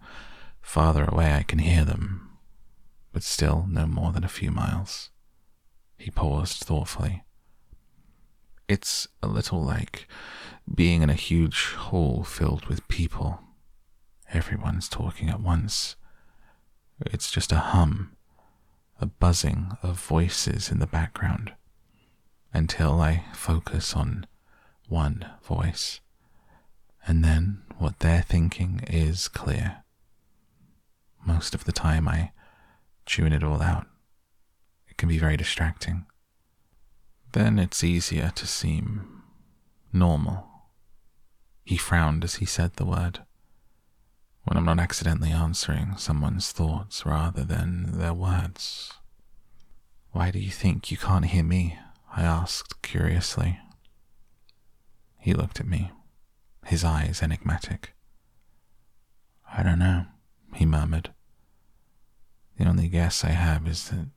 farther 0.62 1.06
away 1.06 1.34
I 1.34 1.44
can 1.44 1.60
hear 1.60 1.86
them, 1.86 2.27
but 3.18 3.24
still 3.24 3.66
no 3.68 3.88
more 3.88 4.12
than 4.12 4.24
a 4.24 4.28
few 4.28 4.52
miles. 4.52 5.10
He 5.98 6.12
paused 6.12 6.64
thoughtfully. 6.64 7.24
It's 8.68 9.08
a 9.24 9.28
little 9.28 9.60
like 9.60 10.08
being 10.72 11.02
in 11.02 11.10
a 11.10 11.16
huge 11.16 11.74
hall 11.74 12.24
filled 12.24 12.68
with 12.68 12.88
people. 12.88 13.40
Everyone's 14.32 14.88
talking 14.88 15.30
at 15.30 15.42
once. 15.42 15.96
It's 17.08 17.32
just 17.32 17.52
a 17.52 17.58
hum, 17.74 18.16
a 19.02 19.08
buzzing 19.08 19.72
of 19.82 20.00
voices 20.00 20.70
in 20.70 20.78
the 20.78 20.86
background, 20.86 21.54
until 22.54 23.02
I 23.02 23.24
focus 23.34 23.96
on 23.96 24.28
one 24.88 25.26
voice. 25.44 26.02
And 27.08 27.24
then 27.24 27.64
what 27.80 27.98
they're 27.98 28.22
thinking 28.22 28.82
is 28.88 29.28
clear. 29.28 29.78
Most 31.26 31.56
of 31.56 31.66
the 31.66 31.72
time, 31.72 32.08
I 32.08 32.32
tune 33.08 33.34
it 33.34 33.44
all 33.44 33.62
out. 33.62 33.88
It 34.88 34.98
can 34.98 35.10
be 35.10 35.18
very 35.18 35.38
distracting. 35.38 36.06
Then 37.34 37.58
it's 37.58 37.84
easier 37.84 38.32
to 38.36 38.46
seem 38.46 39.24
normal. 39.92 40.48
He 41.64 41.78
frowned 41.78 42.24
as 42.24 42.36
he 42.36 42.46
said 42.46 42.76
the 42.76 42.86
word. 42.86 43.24
When 44.44 44.58
I'm 44.58 44.66
not 44.66 44.80
accidentally 44.80 45.32
answering 45.32 45.98
someone's 45.98 46.52
thoughts 46.52 47.06
rather 47.06 47.44
than 47.44 47.98
their 47.98 48.14
words. 48.14 48.94
Why 50.12 50.32
do 50.32 50.40
you 50.40 50.52
think 50.52 50.90
you 50.90 50.98
can't 50.98 51.26
hear 51.26 51.44
me? 51.44 51.78
I 52.16 52.24
asked 52.24 52.82
curiously. 52.82 53.60
He 55.20 55.34
looked 55.34 55.60
at 55.60 55.68
me, 55.68 55.92
his 56.66 56.84
eyes 56.84 57.22
enigmatic. 57.22 57.94
I 59.52 59.64
don't 59.64 59.80
know, 59.80 60.06
he 60.54 60.66
murmured. 60.66 61.14
The 62.58 62.66
only 62.66 62.88
guess 62.88 63.24
I 63.24 63.30
have 63.30 63.68
is 63.68 63.90
that 63.90 64.08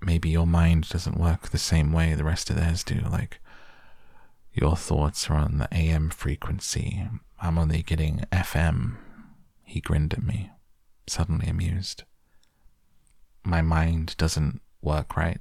maybe 0.00 0.28
your 0.28 0.46
mind 0.46 0.88
doesn't 0.88 1.18
work 1.18 1.48
the 1.48 1.58
same 1.58 1.92
way 1.92 2.14
the 2.14 2.24
rest 2.24 2.50
of 2.50 2.56
theirs 2.56 2.84
do. 2.84 3.00
Like, 3.10 3.40
your 4.52 4.76
thoughts 4.76 5.28
are 5.28 5.36
on 5.36 5.58
the 5.58 5.68
AM 5.72 6.10
frequency. 6.10 7.08
I'm 7.40 7.58
only 7.58 7.82
getting 7.82 8.24
FM. 8.32 8.96
He 9.64 9.80
grinned 9.80 10.14
at 10.14 10.22
me, 10.22 10.50
suddenly 11.06 11.48
amused. 11.48 12.04
My 13.44 13.60
mind 13.62 14.16
doesn't 14.16 14.60
work 14.82 15.16
right. 15.16 15.40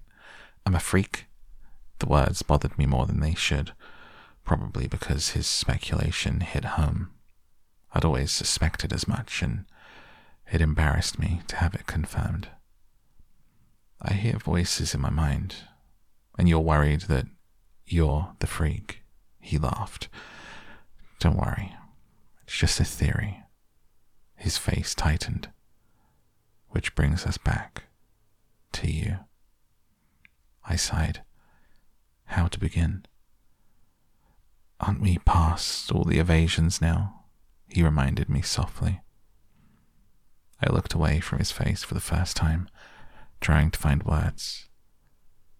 I'm 0.65 0.75
a 0.75 0.79
freak. 0.79 1.25
The 1.99 2.07
words 2.07 2.41
bothered 2.41 2.77
me 2.77 2.85
more 2.85 3.05
than 3.05 3.19
they 3.19 3.33
should, 3.33 3.73
probably 4.43 4.87
because 4.87 5.29
his 5.29 5.47
speculation 5.47 6.41
hit 6.41 6.65
home. 6.65 7.11
I'd 7.93 8.05
always 8.05 8.31
suspected 8.31 8.93
as 8.93 9.07
much, 9.07 9.41
and 9.41 9.65
it 10.51 10.61
embarrassed 10.61 11.19
me 11.19 11.41
to 11.47 11.57
have 11.57 11.73
it 11.75 11.87
confirmed. 11.87 12.49
I 14.01 14.13
hear 14.13 14.37
voices 14.37 14.93
in 14.93 15.01
my 15.01 15.09
mind, 15.09 15.55
and 16.37 16.47
you're 16.47 16.59
worried 16.59 17.01
that 17.01 17.25
you're 17.85 18.33
the 18.39 18.47
freak. 18.47 19.03
He 19.39 19.57
laughed. 19.57 20.07
Don't 21.19 21.37
worry, 21.37 21.75
it's 22.43 22.57
just 22.57 22.79
a 22.79 22.85
theory. 22.85 23.43
His 24.35 24.57
face 24.57 24.93
tightened, 24.93 25.49
which 26.69 26.95
brings 26.95 27.25
us 27.25 27.37
back 27.37 27.83
to 28.73 28.91
you. 28.91 29.17
I 30.63 30.75
sighed. 30.75 31.23
How 32.25 32.47
to 32.47 32.59
begin? 32.59 33.05
Aren't 34.79 35.01
we 35.01 35.17
past 35.19 35.91
all 35.91 36.03
the 36.03 36.19
evasions 36.19 36.81
now? 36.81 37.23
He 37.67 37.81
reminded 37.81 38.29
me 38.29 38.41
softly. 38.41 39.01
I 40.61 40.71
looked 40.71 40.93
away 40.93 41.19
from 41.19 41.39
his 41.39 41.51
face 41.51 41.83
for 41.83 41.93
the 41.93 41.99
first 41.99 42.35
time 42.35 42.69
trying 43.39 43.71
to 43.71 43.79
find 43.79 44.03
words. 44.03 44.67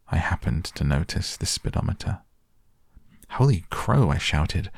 I 0.10 0.18
happened 0.18 0.66
to 0.66 0.84
notice 0.84 1.38
the 1.38 1.46
speedometer. 1.46 2.20
Holy 3.32 3.66
crow, 3.70 4.10
I 4.10 4.18
shouted. 4.18 4.72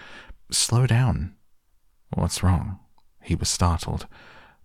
Slow 0.52 0.88
down. 0.88 1.36
What's 2.14 2.44
wrong? 2.44 2.80
He 3.22 3.36
was 3.36 3.50
startled, 3.50 4.08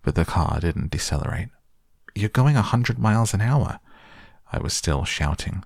but 0.01 0.15
the 0.15 0.25
car 0.25 0.59
didn't 0.59 0.91
decelerate. 0.91 1.49
You're 2.15 2.29
going 2.29 2.55
a 2.55 2.61
hundred 2.61 2.97
miles 2.97 3.33
an 3.33 3.41
hour. 3.41 3.79
I 4.51 4.59
was 4.59 4.73
still 4.73 5.05
shouting. 5.05 5.63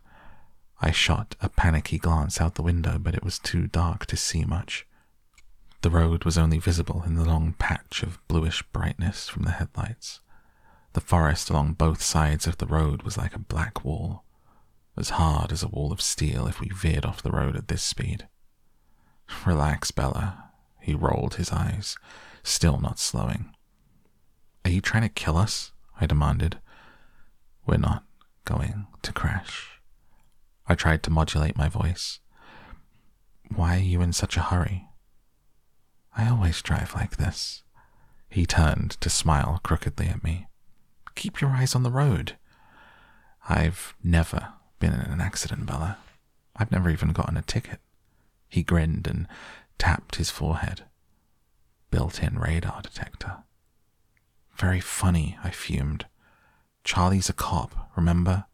I 0.82 0.91
shot 0.91 1.36
a 1.41 1.49
panicky 1.49 1.97
glance 1.97 2.41
out 2.41 2.56
the 2.56 2.63
window, 2.63 2.97
but 2.99 3.15
it 3.15 3.23
was 3.23 3.39
too 3.39 3.67
dark 3.67 4.06
to 4.08 4.17
see 4.17 4.43
much. 4.43 4.86
The 5.82 5.89
road 5.89 6.26
was 6.26 6.38
only 6.38 6.60
visible 6.60 7.04
in 7.06 7.15
the 7.15 7.24
long 7.24 7.54
patch 7.54 8.04
of 8.04 8.20
bluish 8.28 8.63
brightness 8.74 9.30
from 9.30 9.44
the 9.44 9.52
headlights. 9.52 10.20
The 10.92 11.00
forest 11.00 11.50
along 11.50 11.74
both 11.74 12.02
sides 12.02 12.48
of 12.48 12.58
the 12.58 12.65
road 12.65 13.04
was 13.04 13.18
like 13.18 13.34
a 13.34 13.39
black 13.39 13.86
wall, 13.86 14.26
as 14.98 15.12
hard 15.12 15.54
as 15.54 15.63
a 15.63 15.70
wall 15.70 15.94
of 15.94 16.02
steel 16.02 16.48
if 16.48 16.60
we 16.60 16.68
veered 16.68 17.06
off 17.06 17.24
the 17.24 17.32
road 17.32 17.56
at 17.56 17.70
this 17.70 17.82
speed. 17.82 18.28
Relax, 19.46 19.92
Bella. 19.92 20.52
He 20.82 20.94
rolled 20.94 21.36
his 21.36 21.52
eyes, 21.52 21.96
still 22.44 22.80
not 22.80 23.00
slowing. 23.00 23.56
Are 24.65 24.72
you 24.72 24.82
trying 24.82 25.04
to 25.04 25.10
kill 25.10 25.38
us? 25.38 25.72
I 26.02 26.08
demanded. 26.08 26.60
We're 27.65 27.78
not 27.78 28.04
going 28.44 28.88
to 29.04 29.13
crash. 29.13 29.80
I 30.68 30.76
tried 30.76 31.04
to 31.04 31.12
modulate 31.12 31.56
my 31.56 31.70
voice. 31.70 32.20
Why 33.56 33.78
are 33.78 33.80
you 33.80 34.02
in 34.02 34.12
such 34.12 34.36
a 34.36 34.42
hurry? 34.42 34.88
I 36.15 36.30
always 36.30 36.62
drive 36.62 36.93
like 36.95 37.17
this. 37.17 37.63
He 38.30 38.45
turned 38.45 38.91
to 39.02 39.10
smile 39.10 39.60
crookedly 39.63 40.08
at 40.08 40.24
me. 40.24 40.48
Keep 41.15 41.41
your 41.41 41.52
eyes 41.52 41.76
on 41.76 41.84
the 41.84 41.91
road. 41.91 42.36
I've 43.48 43.95
never 44.04 44.54
been 44.80 44.93
in 44.93 45.00
an 45.02 45.22
accident, 45.22 45.65
Bella. 45.65 45.98
I've 46.56 46.72
never 46.72 46.89
even 46.89 47.13
gotten 47.13 47.38
a 47.38 47.41
ticket. 47.41 47.80
He 48.48 48.63
grinned 48.63 49.08
and 49.08 49.28
tapped 49.78 50.15
his 50.15 50.30
forehead. 50.30 50.84
Built 51.91 52.22
in 52.22 52.38
radar 52.38 52.82
detector. 52.82 53.38
Very 54.56 54.80
funny, 54.80 55.38
I 55.43 55.50
fumed. 55.50 56.06
Charlie's 56.84 57.30
a 57.30 57.34
cop, 57.34 57.91
remember? 57.95 58.45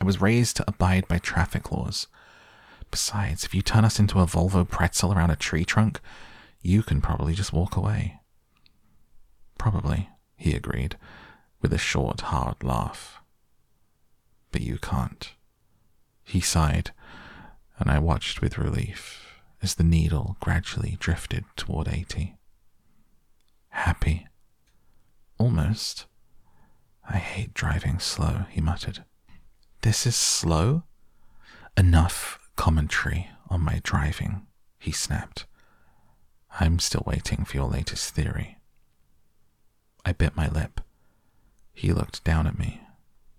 I 0.00 0.04
was 0.04 0.20
raised 0.20 0.56
to 0.56 0.64
abide 0.66 1.06
by 1.08 1.18
traffic 1.18 1.70
laws. 1.70 2.06
Besides, 2.90 3.44
if 3.44 3.54
you 3.54 3.62
turn 3.62 3.84
us 3.84 3.98
into 3.98 4.20
a 4.20 4.26
Volvo 4.26 4.68
pretzel 4.68 5.12
around 5.12 5.30
a 5.30 5.36
tree 5.36 5.64
trunk, 5.64 6.00
you 6.62 6.82
can 6.82 7.00
probably 7.00 7.34
just 7.34 7.52
walk 7.52 7.76
away. 7.76 8.20
Probably, 9.58 10.08
he 10.36 10.54
agreed, 10.54 10.96
with 11.60 11.72
a 11.72 11.78
short, 11.78 12.22
hard 12.22 12.62
laugh. 12.62 13.20
But 14.52 14.62
you 14.62 14.78
can't. 14.78 15.32
He 16.22 16.40
sighed, 16.40 16.92
and 17.78 17.90
I 17.90 17.98
watched 17.98 18.40
with 18.40 18.58
relief 18.58 19.26
as 19.62 19.74
the 19.74 19.84
needle 19.84 20.36
gradually 20.40 20.96
drifted 20.98 21.44
toward 21.56 21.88
80. 21.88 22.36
Happy. 23.70 24.26
Almost. 25.38 26.06
I 27.08 27.16
hate 27.16 27.54
driving 27.54 27.98
slow, 27.98 28.44
he 28.50 28.60
muttered. 28.60 29.04
This 29.82 30.06
is 30.06 30.16
slow? 30.16 30.84
Enough 31.76 32.38
commentary 32.56 33.30
on 33.48 33.62
my 33.62 33.80
driving, 33.82 34.46
he 34.78 34.92
snapped. 34.92 35.46
I'm 36.58 36.78
still 36.78 37.04
waiting 37.06 37.44
for 37.44 37.56
your 37.56 37.68
latest 37.68 38.14
theory. 38.14 38.58
I 40.04 40.12
bit 40.12 40.36
my 40.36 40.48
lip. 40.48 40.80
He 41.72 41.92
looked 41.92 42.24
down 42.24 42.46
at 42.46 42.58
me, 42.58 42.80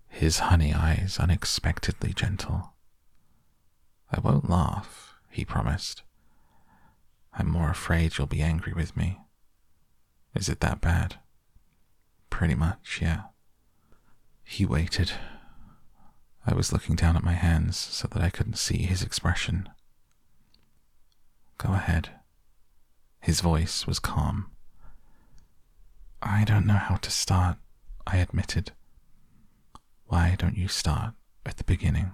his 0.08 0.40
honey 0.40 0.74
eyes 0.74 1.18
unexpectedly 1.20 2.14
gentle. 2.14 2.74
I 4.12 4.20
won't 4.20 4.50
laugh, 4.50 5.16
he 5.30 5.46
promised. 5.46 6.04
I'm 7.34 7.50
more 7.50 7.70
afraid 7.70 8.18
you'll 8.18 8.28
be 8.28 8.42
angry 8.42 8.74
with 8.74 8.96
me. 8.96 9.20
Is 10.36 10.50
it 10.50 10.60
that 10.62 10.82
bad? 10.82 11.16
Pretty 12.30 12.56
much, 12.56 13.00
yeah. 13.02 13.24
He 14.44 14.66
waited. 14.66 15.14
I 16.46 16.54
was 16.54 16.74
looking 16.74 16.96
down 16.96 17.16
at 17.16 17.24
my 17.24 17.34
hands 17.34 17.78
so 17.78 18.08
that 18.12 18.22
I 18.22 18.30
couldn't 18.30 18.58
see 18.58 18.84
his 18.84 19.02
expression. 19.02 19.70
Go 21.58 21.74
ahead. 21.74 22.10
His 23.22 23.40
voice 23.40 23.86
was 23.86 24.00
calm. 24.00 24.48
I 26.22 26.44
don't 26.44 26.66
know 26.66 26.74
how 26.74 26.96
to 26.96 27.12
start. 27.12 27.58
I 28.06 28.18
admitted. 28.18 28.72
Why 30.06 30.36
don't 30.38 30.58
you 30.58 30.68
start 30.68 31.14
at 31.46 31.58
the 31.58 31.64
beginning? 31.64 32.14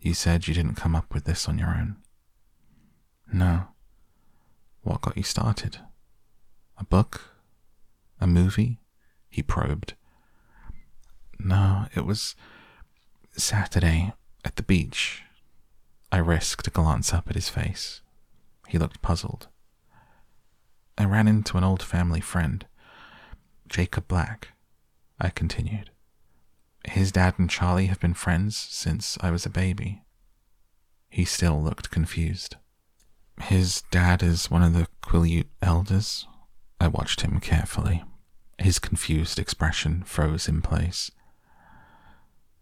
You 0.00 0.14
said 0.14 0.46
you 0.46 0.54
didn't 0.54 0.76
come 0.76 0.94
up 0.94 1.12
with 1.12 1.24
this 1.24 1.48
on 1.48 1.58
your 1.58 1.68
own. 1.68 1.96
No. 3.32 3.68
What 4.82 5.00
got 5.00 5.16
you 5.16 5.22
started? 5.22 5.78
A 6.78 6.84
book? 6.84 7.34
A 8.20 8.26
movie? 8.26 8.78
He 9.28 9.42
probed. 9.42 9.94
No, 11.38 11.86
it 11.94 12.06
was 12.06 12.36
Saturday 13.36 14.12
at 14.44 14.56
the 14.56 14.62
beach. 14.62 15.22
I 16.10 16.18
risked 16.18 16.66
a 16.66 16.70
glance 16.70 17.12
up 17.12 17.28
at 17.28 17.34
his 17.34 17.48
face. 17.48 18.00
He 18.68 18.78
looked 18.78 19.02
puzzled. 19.02 19.48
I 21.02 21.04
ran 21.04 21.26
into 21.26 21.58
an 21.58 21.64
old 21.64 21.82
family 21.82 22.20
friend, 22.20 22.64
Jacob 23.68 24.06
Black, 24.06 24.50
I 25.18 25.30
continued. 25.30 25.90
His 26.86 27.10
dad 27.10 27.34
and 27.38 27.50
Charlie 27.50 27.86
have 27.86 27.98
been 27.98 28.14
friends 28.14 28.56
since 28.56 29.18
I 29.20 29.32
was 29.32 29.44
a 29.44 29.50
baby. 29.50 30.04
He 31.10 31.24
still 31.24 31.60
looked 31.60 31.90
confused. 31.90 32.54
His 33.40 33.82
dad 33.90 34.22
is 34.22 34.48
one 34.48 34.62
of 34.62 34.74
the 34.74 34.86
Quileute 35.02 35.48
elders. 35.60 36.28
I 36.80 36.86
watched 36.86 37.22
him 37.22 37.40
carefully. 37.40 38.04
His 38.58 38.78
confused 38.78 39.40
expression 39.40 40.04
froze 40.04 40.46
in 40.46 40.62
place. 40.62 41.10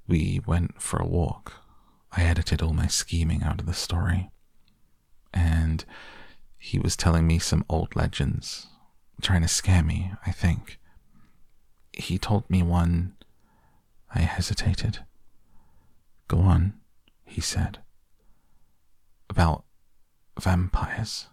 We 0.09 0.41
went 0.47 0.81
for 0.81 0.97
a 0.99 1.07
walk. 1.07 1.63
I 2.11 2.23
edited 2.23 2.63
all 2.63 2.73
my 2.73 2.87
scheming 2.87 3.43
out 3.43 3.61
of 3.61 3.67
the 3.67 3.75
story. 3.75 4.31
And 5.31 5.85
he 6.63 6.79
was 6.79 6.95
telling 6.95 7.27
me 7.27 7.39
some 7.39 7.65
old 7.71 7.97
legends, 7.97 8.67
trying 9.23 9.41
to 9.41 9.49
scare 9.49 9.83
me, 9.83 10.13
I 10.27 10.31
think. 10.31 10.79
He 11.91 12.19
told 12.19 12.49
me 12.51 12.63
one. 12.63 13.17
I 14.15 14.21
hesitated. 14.21 14.99
Go 16.29 16.41
on, 16.41 16.75
he 17.25 17.41
said. 17.41 17.79
About 19.31 19.65
vampires. 20.39 21.29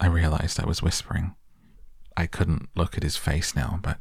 I 0.00 0.06
realized 0.06 0.58
I 0.58 0.66
was 0.66 0.82
whispering. 0.82 1.34
I 2.16 2.26
couldn't 2.26 2.70
look 2.74 2.96
at 2.96 3.02
his 3.02 3.16
face 3.18 3.54
now, 3.54 3.78
but 3.82 3.98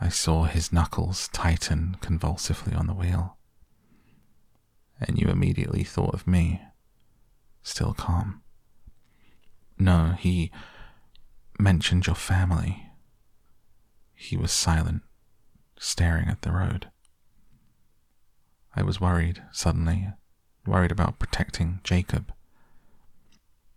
I 0.00 0.08
saw 0.08 0.44
his 0.44 0.72
knuckles 0.72 1.28
tighten 1.28 1.98
convulsively 2.00 2.74
on 2.74 2.86
the 2.86 2.94
wheel. 2.94 3.36
And 4.98 5.18
you 5.18 5.28
immediately 5.28 5.84
thought 5.84 6.14
of 6.14 6.26
me, 6.26 6.62
still 7.62 7.92
calm. 7.92 8.42
No, 9.78 10.16
he 10.18 10.50
mentioned 11.58 12.06
your 12.06 12.16
family. 12.16 12.86
He 14.14 14.36
was 14.36 14.50
silent, 14.50 15.02
staring 15.78 16.28
at 16.28 16.42
the 16.42 16.52
road. 16.52 16.90
I 18.74 18.82
was 18.82 19.00
worried 19.00 19.42
suddenly, 19.52 20.08
worried 20.66 20.92
about 20.92 21.18
protecting 21.18 21.80
Jacob. 21.84 22.32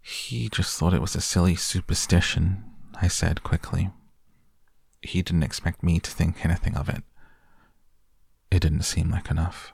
He 0.01 0.49
just 0.49 0.77
thought 0.77 0.93
it 0.93 1.01
was 1.01 1.15
a 1.15 1.21
silly 1.21 1.55
superstition, 1.55 2.63
I 2.99 3.07
said 3.07 3.43
quickly. 3.43 3.91
He 5.01 5.21
didn't 5.21 5.43
expect 5.43 5.83
me 5.83 5.99
to 5.99 6.11
think 6.11 6.43
anything 6.43 6.75
of 6.75 6.89
it. 6.89 7.03
It 8.49 8.61
didn't 8.61 8.83
seem 8.83 9.09
like 9.09 9.31
enough. 9.31 9.73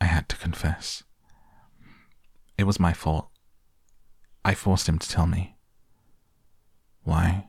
I 0.00 0.04
had 0.06 0.28
to 0.28 0.36
confess. 0.36 1.04
It 2.58 2.64
was 2.64 2.80
my 2.80 2.92
fault. 2.92 3.30
I 4.46 4.54
forced 4.54 4.88
him 4.88 5.00
to 5.00 5.08
tell 5.08 5.26
me. 5.26 5.56
Why? 7.02 7.48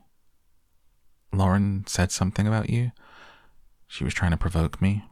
Lauren 1.32 1.84
said 1.86 2.10
something 2.10 2.44
about 2.48 2.70
you. 2.70 2.90
She 3.86 4.02
was 4.02 4.12
trying 4.12 4.32
to 4.32 4.36
provoke 4.36 4.82
me. 4.82 5.04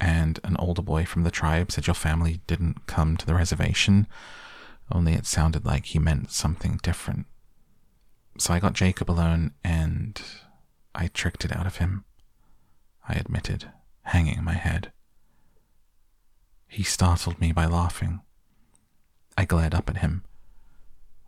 And 0.00 0.40
an 0.42 0.56
older 0.56 0.82
boy 0.82 1.04
from 1.04 1.22
the 1.22 1.30
tribe 1.30 1.70
said 1.70 1.86
your 1.86 1.94
family 1.94 2.40
didn't 2.48 2.88
come 2.88 3.16
to 3.16 3.24
the 3.24 3.36
reservation, 3.36 4.08
only 4.90 5.12
it 5.12 5.24
sounded 5.24 5.64
like 5.64 5.86
he 5.86 6.00
meant 6.00 6.32
something 6.32 6.80
different. 6.82 7.26
So 8.36 8.52
I 8.52 8.58
got 8.58 8.72
Jacob 8.72 9.08
alone 9.08 9.52
and 9.62 10.20
I 10.96 11.06
tricked 11.06 11.44
it 11.44 11.54
out 11.54 11.68
of 11.68 11.76
him. 11.76 12.04
I 13.08 13.12
admitted, 13.12 13.70
hanging 14.02 14.42
my 14.42 14.54
head. 14.54 14.90
He 16.66 16.82
startled 16.82 17.40
me 17.40 17.52
by 17.52 17.66
laughing. 17.66 18.20
I 19.38 19.44
glared 19.44 19.76
up 19.76 19.88
at 19.88 19.98
him. 19.98 20.24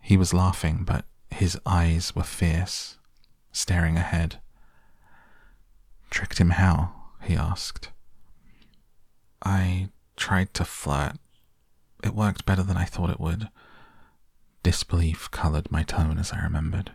He 0.07 0.17
was 0.17 0.33
laughing, 0.33 0.85
but 0.85 1.05
his 1.33 1.59
eyes 1.67 2.15
were 2.15 2.23
fierce, 2.23 2.97
staring 3.51 3.97
ahead. 3.97 4.39
Tricked 6.11 6.39
him 6.39 6.51
how? 6.51 6.95
he 7.23 7.35
asked. 7.35 7.91
I 9.45 9.89
tried 10.17 10.55
to 10.55 10.65
flirt. 10.65 11.17
It 12.05 12.15
worked 12.15 12.47
better 12.47 12.63
than 12.63 12.77
I 12.77 12.85
thought 12.85 13.11
it 13.11 13.19
would. 13.19 13.49
Disbelief 14.63 15.29
colored 15.33 15.73
my 15.73 15.83
tone 15.83 16.19
as 16.19 16.33
I 16.33 16.41
remembered. 16.41 16.93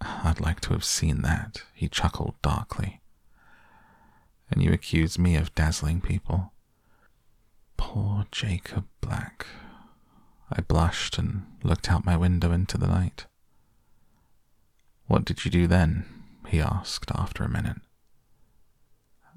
I'd 0.00 0.40
like 0.40 0.60
to 0.60 0.72
have 0.72 0.84
seen 0.84 1.20
that, 1.20 1.62
he 1.74 1.90
chuckled 1.90 2.40
darkly. 2.40 3.02
And 4.50 4.62
you 4.62 4.72
accuse 4.72 5.18
me 5.18 5.36
of 5.36 5.54
dazzling 5.54 6.00
people. 6.00 6.54
Poor 7.76 8.24
Jacob 8.32 8.86
Black. 9.02 9.44
I 10.54 10.60
blushed 10.60 11.18
and 11.18 11.46
looked 11.62 11.90
out 11.90 12.04
my 12.04 12.16
window 12.16 12.52
into 12.52 12.76
the 12.76 12.86
night. 12.86 13.26
What 15.06 15.24
did 15.24 15.44
you 15.44 15.50
do 15.50 15.66
then? 15.66 16.04
he 16.48 16.60
asked 16.60 17.10
after 17.14 17.42
a 17.42 17.48
minute. 17.48 17.80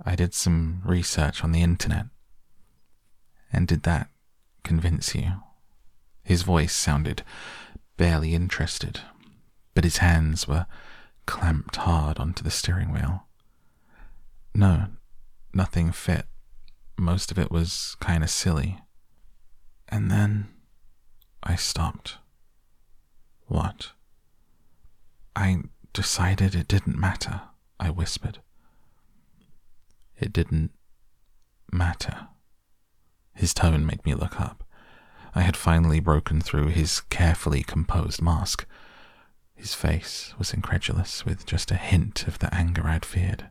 I 0.03 0.15
did 0.15 0.33
some 0.33 0.81
research 0.83 1.43
on 1.43 1.53
the 1.53 1.61
internet. 1.61 2.07
And 3.53 3.67
did 3.67 3.83
that 3.83 4.09
convince 4.63 5.15
you? 5.15 5.41
His 6.23 6.41
voice 6.41 6.73
sounded 6.73 7.23
barely 7.95 8.35
interested, 8.35 8.99
but 9.73 9.85
his 9.85 9.97
hands 9.97 10.47
were 10.47 10.65
clamped 11.25 11.77
hard 11.77 12.19
onto 12.19 12.43
the 12.43 12.51
steering 12.51 12.91
wheel. 12.91 13.23
No, 14.53 14.87
nothing 15.53 15.93
fit. 15.93 16.25
Most 16.97 17.31
of 17.31 17.39
it 17.39 17.51
was 17.51 17.95
kind 18.01 18.23
of 18.23 18.29
silly. 18.29 18.79
And 19.87 20.11
then 20.11 20.47
I 21.45 21.55
stopped. 21.55 22.17
What? 23.47 23.91
I 25.35 25.63
decided 25.93 26.55
it 26.55 26.67
didn't 26.67 26.97
matter, 26.97 27.41
I 27.79 27.89
whispered. 27.91 28.39
It 30.17 30.33
didn't 30.33 30.71
matter. 31.71 32.27
His 33.33 33.53
tone 33.53 33.85
made 33.85 34.03
me 34.05 34.15
look 34.15 34.39
up. 34.39 34.63
I 35.35 35.41
had 35.41 35.57
finally 35.57 35.99
broken 35.99 36.39
through 36.41 36.67
his 36.67 37.01
carefully 37.01 37.61
composed 37.61 38.21
mask. 38.21 38.65
His 39.53 39.73
face 39.73 40.33
was 40.37 40.53
incredulous, 40.53 41.25
with 41.25 41.45
just 41.45 41.71
a 41.71 41.75
hint 41.75 42.27
of 42.27 42.39
the 42.39 42.53
anger 42.53 42.87
I'd 42.87 43.05
feared. 43.05 43.49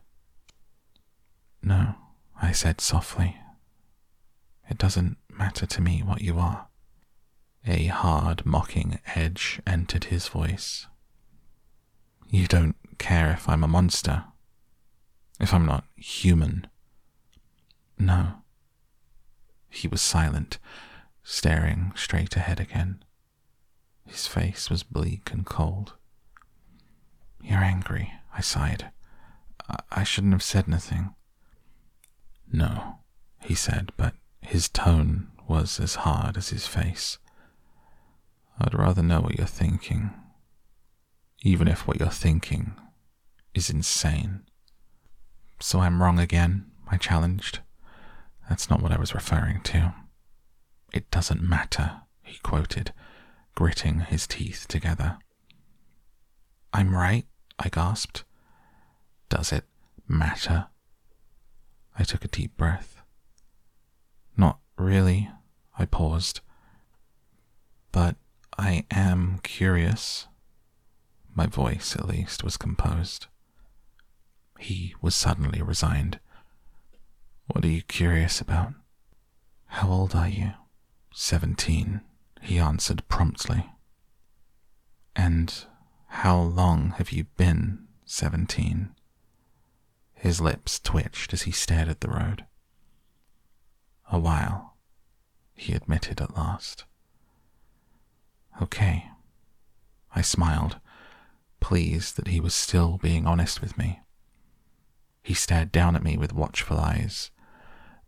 No, 1.61 1.95
I 2.41 2.51
said 2.51 2.81
softly. 2.81 3.37
It 4.69 4.77
doesn't 4.77 5.17
matter 5.29 5.65
to 5.65 5.81
me 5.81 6.01
what 6.01 6.21
you 6.21 6.39
are. 6.39 6.67
A 7.67 7.87
hard, 7.87 8.45
mocking 8.45 8.99
edge 9.15 9.59
entered 9.65 10.05
his 10.05 10.27
voice. 10.27 10.85
You 12.29 12.47
don't 12.47 12.75
care 12.99 13.31
if 13.31 13.49
I'm 13.49 13.63
a 13.63 13.67
monster, 13.67 14.25
if 15.39 15.53
I'm 15.53 15.65
not 15.65 15.85
human. 15.95 16.67
No. 17.97 18.43
He 19.69 19.87
was 19.87 20.01
silent, 20.01 20.59
staring 21.23 21.91
straight 21.95 22.35
ahead 22.35 22.59
again. 22.59 23.03
His 24.05 24.27
face 24.27 24.69
was 24.69 24.83
bleak 24.83 25.31
and 25.31 25.45
cold. 25.45 25.93
You're 27.41 27.63
angry, 27.63 28.13
I 28.33 28.41
sighed. 28.41 28.91
I, 29.91 30.03
shouldn't 30.03 30.33
have 30.33 30.43
said 30.43 30.65
anything. 30.67 31.15
No, 32.51 32.99
he 33.41 33.55
said, 33.55 33.91
but 33.97 34.13
his 34.41 34.69
tone 34.69 35.31
was 35.47 35.79
as 35.79 35.95
hard 35.95 36.37
as 36.37 36.49
his 36.49 36.67
face. 36.67 37.17
I'd 38.59 38.73
rather 38.73 39.03
know 39.03 39.21
what 39.21 39.37
you're 39.37 39.47
thinking, 39.47 40.11
even 41.43 41.67
if 41.67 41.87
what 41.87 41.99
you're 41.99 42.09
thinking 42.09 42.75
is 43.53 43.69
insane. 43.69 44.41
So 45.59 45.79
I'm 45.79 46.01
wrong 46.01 46.19
again, 46.19 46.71
I 46.87 46.97
challenged. 46.97 47.59
That's 48.49 48.69
not 48.69 48.81
what 48.81 48.91
I 48.91 48.99
was 48.99 49.15
referring 49.15 49.61
to. 49.63 49.93
It 50.93 51.09
doesn't 51.11 51.41
matter, 51.41 52.01
he 52.21 52.39
quoted, 52.39 52.93
gritting 53.55 54.01
his 54.01 54.27
teeth 54.27 54.65
together. 54.67 55.17
I'm 56.73 56.95
right, 56.95 57.25
I 57.57 57.69
gasped. 57.69 58.23
Does 59.29 59.51
it 59.51 59.65
matter? 60.07 60.67
I 61.97 62.03
took 62.03 62.23
a 62.23 62.29
deep 62.29 62.55
breath. 62.57 63.01
Not 64.37 64.59
really, 64.77 65.29
I 65.77 65.85
paused. 65.85 66.41
But 67.91 68.15
I 68.57 68.85
am 68.91 69.39
curious. 69.43 70.27
My 71.33 71.45
voice, 71.45 71.95
at 71.95 72.07
least, 72.07 72.43
was 72.43 72.57
composed. 72.57 73.27
He 74.59 74.95
was 75.01 75.13
suddenly 75.13 75.61
resigned. 75.61 76.19
What 77.47 77.65
are 77.65 77.69
you 77.69 77.81
curious 77.83 78.39
about? 78.39 78.73
How 79.67 79.89
old 79.89 80.15
are 80.15 80.29
you? 80.29 80.53
Seventeen, 81.13 82.01
he 82.41 82.57
answered 82.57 83.07
promptly. 83.09 83.69
And 85.15 85.53
how 86.07 86.39
long 86.39 86.91
have 86.97 87.11
you 87.11 87.25
been 87.35 87.87
seventeen? 88.05 88.95
His 90.13 90.39
lips 90.39 90.79
twitched 90.79 91.33
as 91.33 91.43
he 91.43 91.51
stared 91.51 91.89
at 91.89 92.01
the 92.01 92.09
road. 92.09 92.45
A 94.11 94.17
while, 94.17 94.75
he 95.53 95.73
admitted 95.73 96.21
at 96.21 96.35
last. 96.35 96.85
Okay. 98.61 99.05
I 100.15 100.21
smiled, 100.21 100.79
pleased 101.59 102.15
that 102.17 102.29
he 102.29 102.39
was 102.39 102.53
still 102.53 102.97
being 103.01 103.27
honest 103.27 103.61
with 103.61 103.77
me. 103.77 103.99
He 105.23 105.33
stared 105.33 105.71
down 105.71 105.95
at 105.95 106.03
me 106.03 106.17
with 106.17 106.33
watchful 106.33 106.77
eyes, 106.77 107.31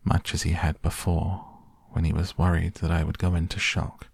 much 0.04 0.32
as 0.32 0.42
he 0.42 0.52
had 0.52 0.80
before 0.80 1.44
when 1.90 2.04
he 2.04 2.12
was 2.12 2.38
worried 2.38 2.74
that 2.74 2.90
I 2.90 3.04
would 3.04 3.18
go 3.18 3.34
into 3.34 3.58
shock. 3.58 4.08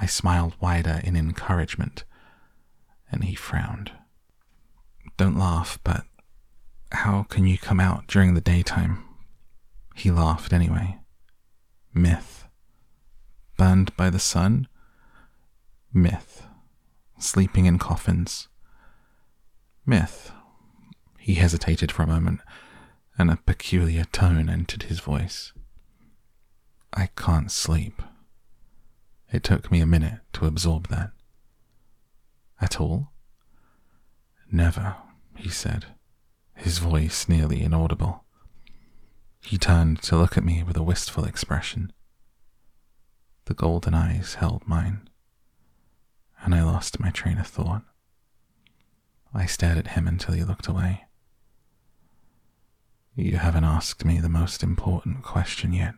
I 0.00 0.06
smiled 0.06 0.56
wider 0.60 1.00
in 1.04 1.16
encouragement, 1.16 2.04
and 3.10 3.24
he 3.24 3.34
frowned. 3.34 3.92
Don't 5.16 5.38
laugh, 5.38 5.78
but 5.84 6.04
how 6.90 7.22
can 7.22 7.46
you 7.46 7.56
come 7.58 7.80
out 7.80 8.06
during 8.08 8.34
the 8.34 8.40
daytime? 8.40 9.04
He 9.94 10.10
laughed 10.10 10.52
anyway. 10.52 10.98
Myth. 11.94 12.46
Burned 13.56 13.94
by 13.96 14.10
the 14.10 14.18
sun? 14.18 14.66
Myth. 15.94 16.46
Sleeping 17.18 17.66
in 17.66 17.78
coffins? 17.78 18.48
Myth. 19.84 20.32
He 21.18 21.34
hesitated 21.34 21.92
for 21.92 22.02
a 22.02 22.06
moment, 22.06 22.40
and 23.18 23.30
a 23.30 23.36
peculiar 23.36 24.04
tone 24.04 24.48
entered 24.48 24.84
his 24.84 25.00
voice. 25.00 25.52
I 26.94 27.08
can't 27.16 27.50
sleep. 27.50 28.02
It 29.30 29.42
took 29.42 29.70
me 29.70 29.80
a 29.80 29.86
minute 29.86 30.20
to 30.34 30.46
absorb 30.46 30.88
that. 30.88 31.12
At 32.60 32.80
all? 32.80 33.12
Never, 34.50 34.96
he 35.36 35.48
said, 35.48 35.86
his 36.54 36.78
voice 36.78 37.28
nearly 37.28 37.62
inaudible. 37.62 38.24
He 39.42 39.58
turned 39.58 40.02
to 40.02 40.16
look 40.16 40.36
at 40.38 40.44
me 40.44 40.62
with 40.62 40.76
a 40.76 40.82
wistful 40.82 41.24
expression. 41.24 41.92
The 43.46 43.54
golden 43.54 43.94
eyes 43.94 44.34
held 44.34 44.66
mine, 44.66 45.08
and 46.42 46.54
I 46.54 46.62
lost 46.62 47.00
my 47.00 47.10
train 47.10 47.38
of 47.38 47.46
thought. 47.46 47.82
I 49.34 49.46
stared 49.46 49.78
at 49.78 49.88
him 49.88 50.06
until 50.06 50.34
he 50.34 50.44
looked 50.44 50.66
away. 50.66 51.04
You 53.14 53.36
haven't 53.36 53.64
asked 53.64 54.04
me 54.04 54.20
the 54.20 54.28
most 54.28 54.62
important 54.62 55.22
question 55.22 55.72
yet. 55.72 55.94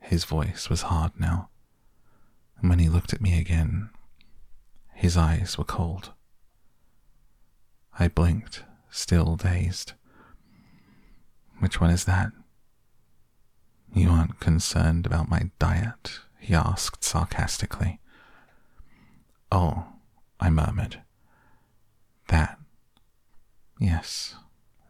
His 0.00 0.24
voice 0.24 0.68
was 0.68 0.82
hard 0.82 1.12
now, 1.18 1.48
and 2.60 2.68
when 2.68 2.78
he 2.78 2.88
looked 2.88 3.12
at 3.12 3.20
me 3.20 3.38
again, 3.38 3.90
his 4.94 5.16
eyes 5.16 5.56
were 5.58 5.64
cold. 5.64 6.12
I 7.98 8.08
blinked, 8.08 8.64
still 8.90 9.36
dazed. 9.36 9.92
Which 11.58 11.80
one 11.80 11.90
is 11.90 12.04
that? 12.04 12.32
You 13.94 14.10
aren't 14.10 14.40
concerned 14.40 15.06
about 15.06 15.28
my 15.28 15.50
diet? 15.58 16.20
he 16.38 16.54
asked 16.54 17.04
sarcastically. 17.04 18.00
Oh, 19.54 19.84
I 20.40 20.48
murmured. 20.48 21.02
That. 22.28 22.58
Yes, 23.78 24.34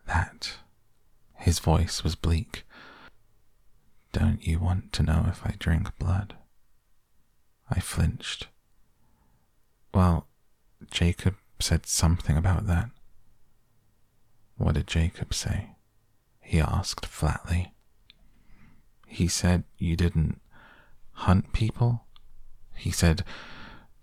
that. 0.06 0.52
His 1.34 1.58
voice 1.58 2.04
was 2.04 2.14
bleak. 2.14 2.64
Don't 4.12 4.46
you 4.46 4.60
want 4.60 4.92
to 4.92 5.02
know 5.02 5.26
if 5.26 5.44
I 5.44 5.56
drink 5.58 5.88
blood? 5.98 6.36
I 7.68 7.80
flinched. 7.80 8.46
Well, 9.92 10.28
Jacob 10.92 11.34
said 11.58 11.84
something 11.84 12.36
about 12.36 12.68
that. 12.68 12.90
What 14.58 14.76
did 14.76 14.86
Jacob 14.86 15.34
say? 15.34 15.70
He 16.40 16.60
asked 16.60 17.04
flatly. 17.04 17.74
He 19.08 19.26
said 19.26 19.64
you 19.76 19.96
didn't 19.96 20.40
hunt 21.14 21.52
people? 21.52 22.04
He 22.76 22.92
said 22.92 23.24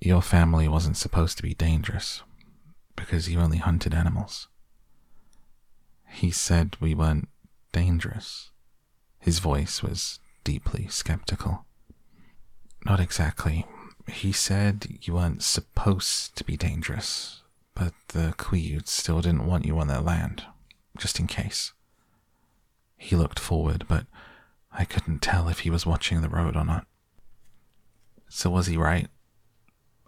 your 0.02 0.22
family 0.22 0.68
wasn't 0.68 0.98
supposed 0.98 1.38
to 1.38 1.44
be 1.44 1.54
dangerous 1.54 2.24
because 2.96 3.30
you 3.30 3.40
only 3.40 3.58
hunted 3.58 3.94
animals. 3.94 4.48
He 6.08 6.32
said 6.32 6.76
we 6.80 6.96
weren't 6.96 7.30
dangerous. 7.72 8.52
His 9.20 9.40
voice 9.40 9.84
was 9.84 10.20
deeply 10.44 10.88
skeptical. 10.88 11.66
Not 12.86 13.00
exactly. 13.00 13.66
He 14.08 14.32
said 14.32 15.00
you 15.02 15.14
weren't 15.14 15.44
supposed 15.44 16.36
to 16.38 16.44
be 16.44 16.58
dangerous, 16.58 17.44
but 17.76 17.94
the 18.10 18.34
Quileutes 18.38 18.92
still 18.92 19.22
didn't 19.22 19.46
want 19.46 19.66
you 19.66 19.78
on 19.78 19.88
their 19.88 20.02
land, 20.02 20.44
just 20.98 21.20
in 21.20 21.28
case. 21.28 21.74
He 22.98 23.16
looked 23.16 23.40
forward, 23.40 23.86
but 23.88 24.08
I 24.72 24.86
couldn't 24.86 25.22
tell 25.22 25.48
if 25.50 25.60
he 25.60 25.70
was 25.70 25.86
watching 25.86 26.22
the 26.22 26.30
road 26.30 26.56
or 26.56 26.66
not. 26.66 26.88
So 28.30 28.50
was 28.50 28.68
he 28.68 28.78
right 28.78 29.10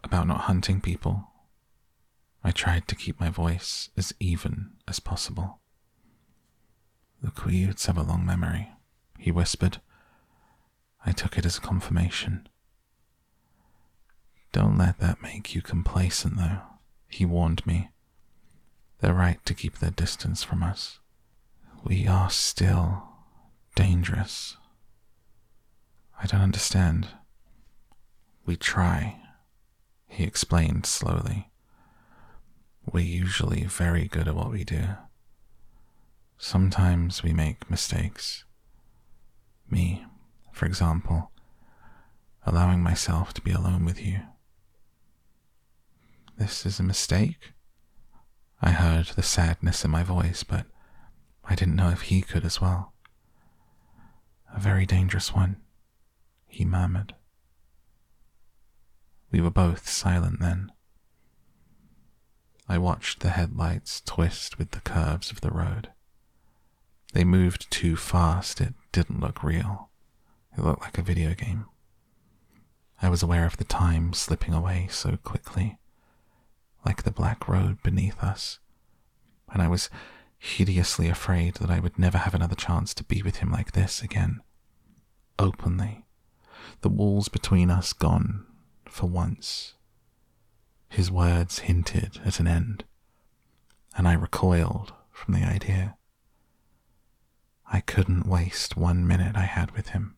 about 0.02 0.26
not 0.26 0.42
hunting 0.42 0.80
people? 0.80 1.28
I 2.44 2.50
tried 2.50 2.88
to 2.88 2.96
keep 2.96 3.20
my 3.20 3.30
voice 3.30 3.90
as 3.96 4.12
even 4.18 4.72
as 4.88 5.00
possible. 5.00 5.60
The 7.22 7.30
Quileutes 7.30 7.86
have 7.86 7.96
a 7.96 8.02
long 8.02 8.26
memory, 8.26 8.70
he 9.18 9.30
whispered. 9.30 9.80
I 11.06 11.12
took 11.12 11.38
it 11.38 11.46
as 11.46 11.58
a 11.58 11.60
confirmation. 11.60 12.48
Don't 14.50 14.76
let 14.76 14.98
that 14.98 15.22
make 15.22 15.54
you 15.54 15.62
complacent, 15.62 16.36
though, 16.36 16.58
he 17.08 17.24
warned 17.24 17.66
me. 17.66 17.90
They're 19.00 19.14
right 19.14 19.44
to 19.46 19.54
keep 19.54 19.78
their 19.78 19.90
distance 19.90 20.42
from 20.42 20.62
us. 20.62 20.98
We 21.84 22.06
are 22.06 22.30
still 22.30 23.04
dangerous. 23.74 24.56
I 26.22 26.26
don't 26.26 26.42
understand. 26.42 27.08
We 28.44 28.56
try, 28.56 29.21
he 30.12 30.24
explained 30.24 30.84
slowly. 30.84 31.50
We're 32.84 33.00
usually 33.00 33.64
very 33.64 34.08
good 34.08 34.28
at 34.28 34.34
what 34.34 34.50
we 34.50 34.62
do. 34.62 34.84
Sometimes 36.36 37.22
we 37.22 37.32
make 37.32 37.70
mistakes. 37.70 38.44
Me, 39.70 40.04
for 40.52 40.66
example, 40.66 41.30
allowing 42.44 42.82
myself 42.82 43.32
to 43.34 43.40
be 43.40 43.52
alone 43.52 43.86
with 43.86 44.04
you. 44.04 44.20
This 46.36 46.66
is 46.66 46.78
a 46.78 46.82
mistake? 46.82 47.52
I 48.60 48.72
heard 48.72 49.06
the 49.06 49.22
sadness 49.22 49.84
in 49.84 49.90
my 49.90 50.02
voice, 50.02 50.42
but 50.44 50.66
I 51.44 51.54
didn't 51.54 51.76
know 51.76 51.88
if 51.88 52.02
he 52.02 52.20
could 52.20 52.44
as 52.44 52.60
well. 52.60 52.92
A 54.54 54.60
very 54.60 54.84
dangerous 54.84 55.32
one, 55.34 55.56
he 56.46 56.64
murmured. 56.66 57.14
We 59.32 59.40
were 59.40 59.50
both 59.50 59.88
silent 59.88 60.40
then. 60.40 60.70
I 62.68 62.76
watched 62.76 63.20
the 63.20 63.30
headlights 63.30 64.02
twist 64.02 64.58
with 64.58 64.72
the 64.72 64.80
curves 64.80 65.30
of 65.30 65.40
the 65.40 65.50
road. 65.50 65.90
They 67.14 67.24
moved 67.24 67.70
too 67.70 67.96
fast, 67.96 68.60
it 68.60 68.74
didn't 68.92 69.20
look 69.20 69.42
real. 69.42 69.88
It 70.56 70.62
looked 70.62 70.82
like 70.82 70.98
a 70.98 71.02
video 71.02 71.34
game. 71.34 71.64
I 73.00 73.08
was 73.08 73.22
aware 73.22 73.46
of 73.46 73.56
the 73.56 73.64
time 73.64 74.12
slipping 74.12 74.52
away 74.52 74.86
so 74.90 75.16
quickly, 75.16 75.78
like 76.84 77.02
the 77.02 77.10
black 77.10 77.48
road 77.48 77.82
beneath 77.82 78.22
us, 78.22 78.60
and 79.52 79.62
I 79.62 79.68
was 79.68 79.88
hideously 80.38 81.08
afraid 81.08 81.54
that 81.54 81.70
I 81.70 81.80
would 81.80 81.98
never 81.98 82.18
have 82.18 82.34
another 82.34 82.54
chance 82.54 82.92
to 82.94 83.04
be 83.04 83.22
with 83.22 83.36
him 83.36 83.50
like 83.50 83.72
this 83.72 84.02
again. 84.02 84.40
Openly, 85.38 86.04
the 86.82 86.88
walls 86.90 87.28
between 87.28 87.70
us 87.70 87.92
gone 87.92 88.46
for 88.92 89.06
once. 89.06 89.74
His 90.88 91.10
words 91.10 91.60
hinted 91.60 92.20
at 92.24 92.38
an 92.38 92.46
end, 92.46 92.84
and 93.96 94.06
I 94.06 94.12
recoiled 94.12 94.92
from 95.10 95.32
the 95.32 95.40
idea. 95.40 95.96
I 97.72 97.80
couldn't 97.80 98.26
waste 98.26 98.76
one 98.76 99.06
minute 99.06 99.34
I 99.34 99.46
had 99.46 99.70
with 99.70 99.88
him. 99.88 100.16